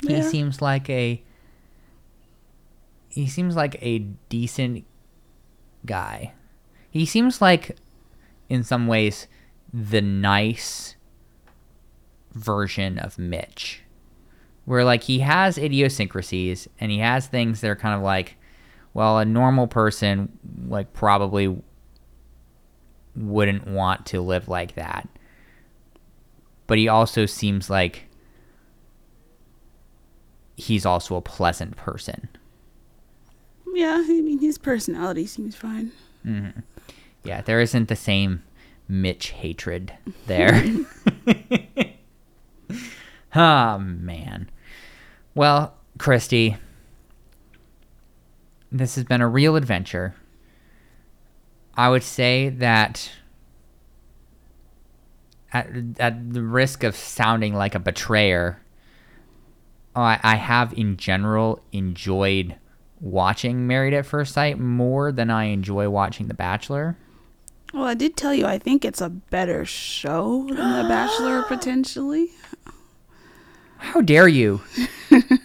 [0.07, 1.21] He seems like a
[3.09, 4.85] he seems like a decent
[5.85, 6.33] guy.
[6.89, 7.77] He seems like
[8.49, 9.27] in some ways
[9.73, 10.95] the nice
[12.33, 13.83] version of Mitch.
[14.65, 18.37] Where like he has idiosyncrasies and he has things that are kind of like
[18.93, 20.37] well, a normal person
[20.67, 21.61] like probably
[23.15, 25.07] wouldn't want to live like that.
[26.67, 28.05] But he also seems like
[30.55, 32.29] he's also a pleasant person.
[33.73, 35.91] Yeah, I mean his personality seems fine.
[36.25, 36.59] Mm-hmm.
[37.23, 38.43] Yeah, there isn't the same
[38.87, 39.93] Mitch hatred
[40.27, 40.63] there.
[43.35, 44.49] oh, man.
[45.35, 46.57] Well, Christy,
[48.71, 50.15] this has been a real adventure.
[51.75, 53.11] I would say that
[55.51, 55.67] at,
[55.99, 58.61] at the risk of sounding like a betrayer,
[59.95, 62.55] I, I have in general enjoyed
[62.99, 66.97] watching Married at First Sight more than I enjoy watching The Bachelor.
[67.73, 72.29] Well, I did tell you I think it's a better show than The Bachelor potentially.
[73.77, 74.61] How dare you?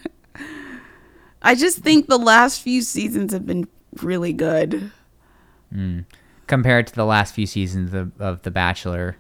[1.47, 3.69] I just think the last few seasons have been
[4.03, 4.91] really good.
[5.73, 6.01] Hmm.
[6.47, 9.17] compared to the last few seasons of, of The Bachelor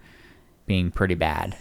[0.66, 1.56] being pretty bad.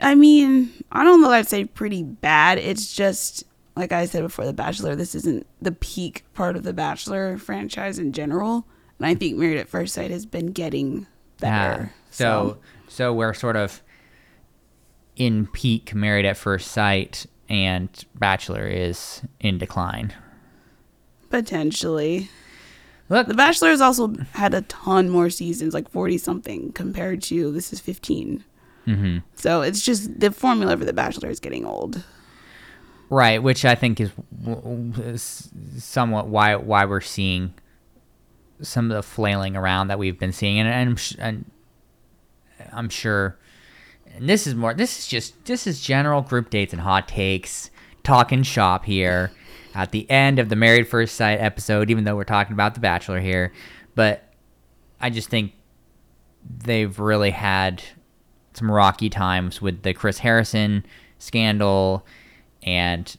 [0.00, 2.58] I mean, I don't know that I'd say pretty bad.
[2.58, 3.44] It's just
[3.76, 4.96] like I said before, The Bachelor.
[4.96, 8.66] This isn't the peak part of the Bachelor franchise in general,
[8.98, 11.06] and I think Married at First Sight has been getting
[11.40, 11.82] better.
[11.82, 11.88] Yeah.
[12.10, 12.58] So
[12.88, 13.82] so we're sort of
[15.16, 20.12] in peak Married at First Sight, and Bachelor is in decline.
[21.30, 22.28] potentially,
[23.10, 27.50] Look, The Bachelor has also had a ton more seasons, like forty something, compared to
[27.52, 28.44] this is 15
[28.86, 29.22] Mhm.
[29.36, 32.02] So it's just the formula for The Bachelor is getting old.
[33.10, 34.10] right, which I think is,
[34.98, 37.54] is somewhat why why we're seeing
[38.60, 41.50] some of the flailing around that we've been seeing, and, and, and
[42.72, 43.38] I'm sure.
[44.14, 44.74] And this is more.
[44.74, 45.44] This is just.
[45.44, 47.70] This is general group dates and hot takes,
[48.02, 49.30] talking shop here,
[49.74, 51.90] at the end of the Married First Sight episode.
[51.90, 53.52] Even though we're talking about The Bachelor here,
[53.94, 54.32] but
[55.00, 55.52] I just think
[56.64, 57.82] they've really had
[58.54, 60.84] some rocky times with the Chris Harrison
[61.18, 62.04] scandal
[62.62, 63.16] and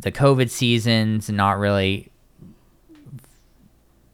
[0.00, 2.10] the COVID seasons, not really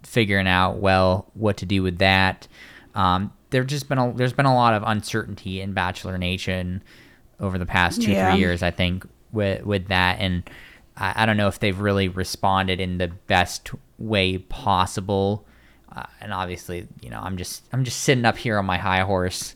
[0.02, 2.47] figuring out well what to do with that.
[2.94, 6.82] Um, there's just been a there's been a lot of uncertainty in Bachelor Nation
[7.39, 8.32] over the past two Yeah.
[8.32, 8.62] three years.
[8.64, 10.43] I think with with that, and
[10.97, 15.47] I, I don't know if they've really responded in the best way possible.
[15.94, 19.01] Uh, and obviously, you know, I'm just I'm just sitting up here on my high
[19.02, 19.55] horse,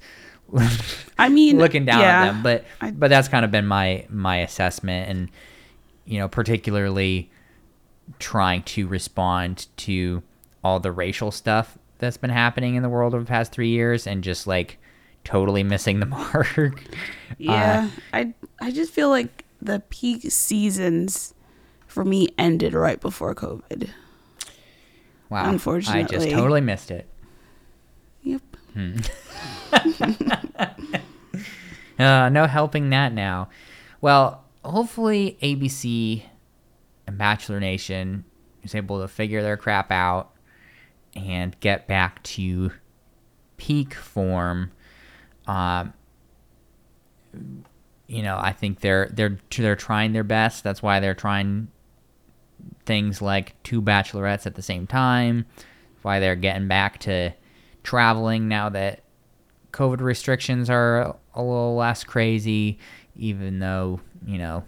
[1.19, 2.43] I mean, looking down yeah, at them.
[2.43, 5.31] But I- but that's kind of been my my assessment, and
[6.05, 7.31] you know, particularly
[8.19, 10.23] trying to respond to
[10.65, 14.07] all the racial stuff that's been happening in the world over the past three years,
[14.07, 14.79] and just like
[15.25, 16.83] totally missing the mark.
[17.39, 21.35] Yeah, I I just feel like the peak seasons
[21.87, 23.91] for me ended right before COVID.
[25.31, 27.09] Wow, unfortunately, I just totally missed it.
[28.23, 28.43] Yep.
[28.75, 28.99] Hmm.
[31.99, 33.49] uh, no helping that now.
[34.01, 36.23] Well, hopefully ABC
[37.07, 38.25] and Bachelor Nation
[38.63, 40.33] is able to figure their crap out
[41.19, 42.73] and get back to
[43.57, 44.71] peak form.
[45.47, 45.93] Um,
[48.07, 50.65] you know, I think they're they're they're trying their best.
[50.65, 51.69] That's why they're trying
[52.87, 55.47] things like two bachelorettes at the same time.
[56.03, 57.33] Why they're getting back to
[57.83, 59.03] traveling now that
[59.73, 62.79] COVID restrictions are a little less crazy,
[63.17, 64.65] even though you know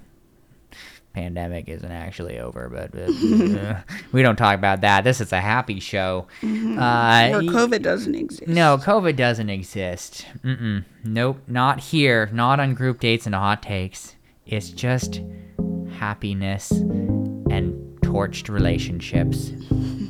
[1.12, 3.80] pandemic isn't actually over, but uh,
[4.12, 5.04] we don't talk about that.
[5.04, 6.26] This is a happy show.
[6.42, 6.78] Mm-hmm.
[6.78, 8.48] Uh, Where COVID doesn't exist.
[8.48, 10.26] no, COVID doesn't exist.
[10.44, 10.84] Mm-mm.
[11.04, 12.28] Nope, not here.
[12.32, 14.14] Not on group dates and hot takes.
[14.46, 15.20] It's just
[15.98, 19.52] happiness and torched relationships.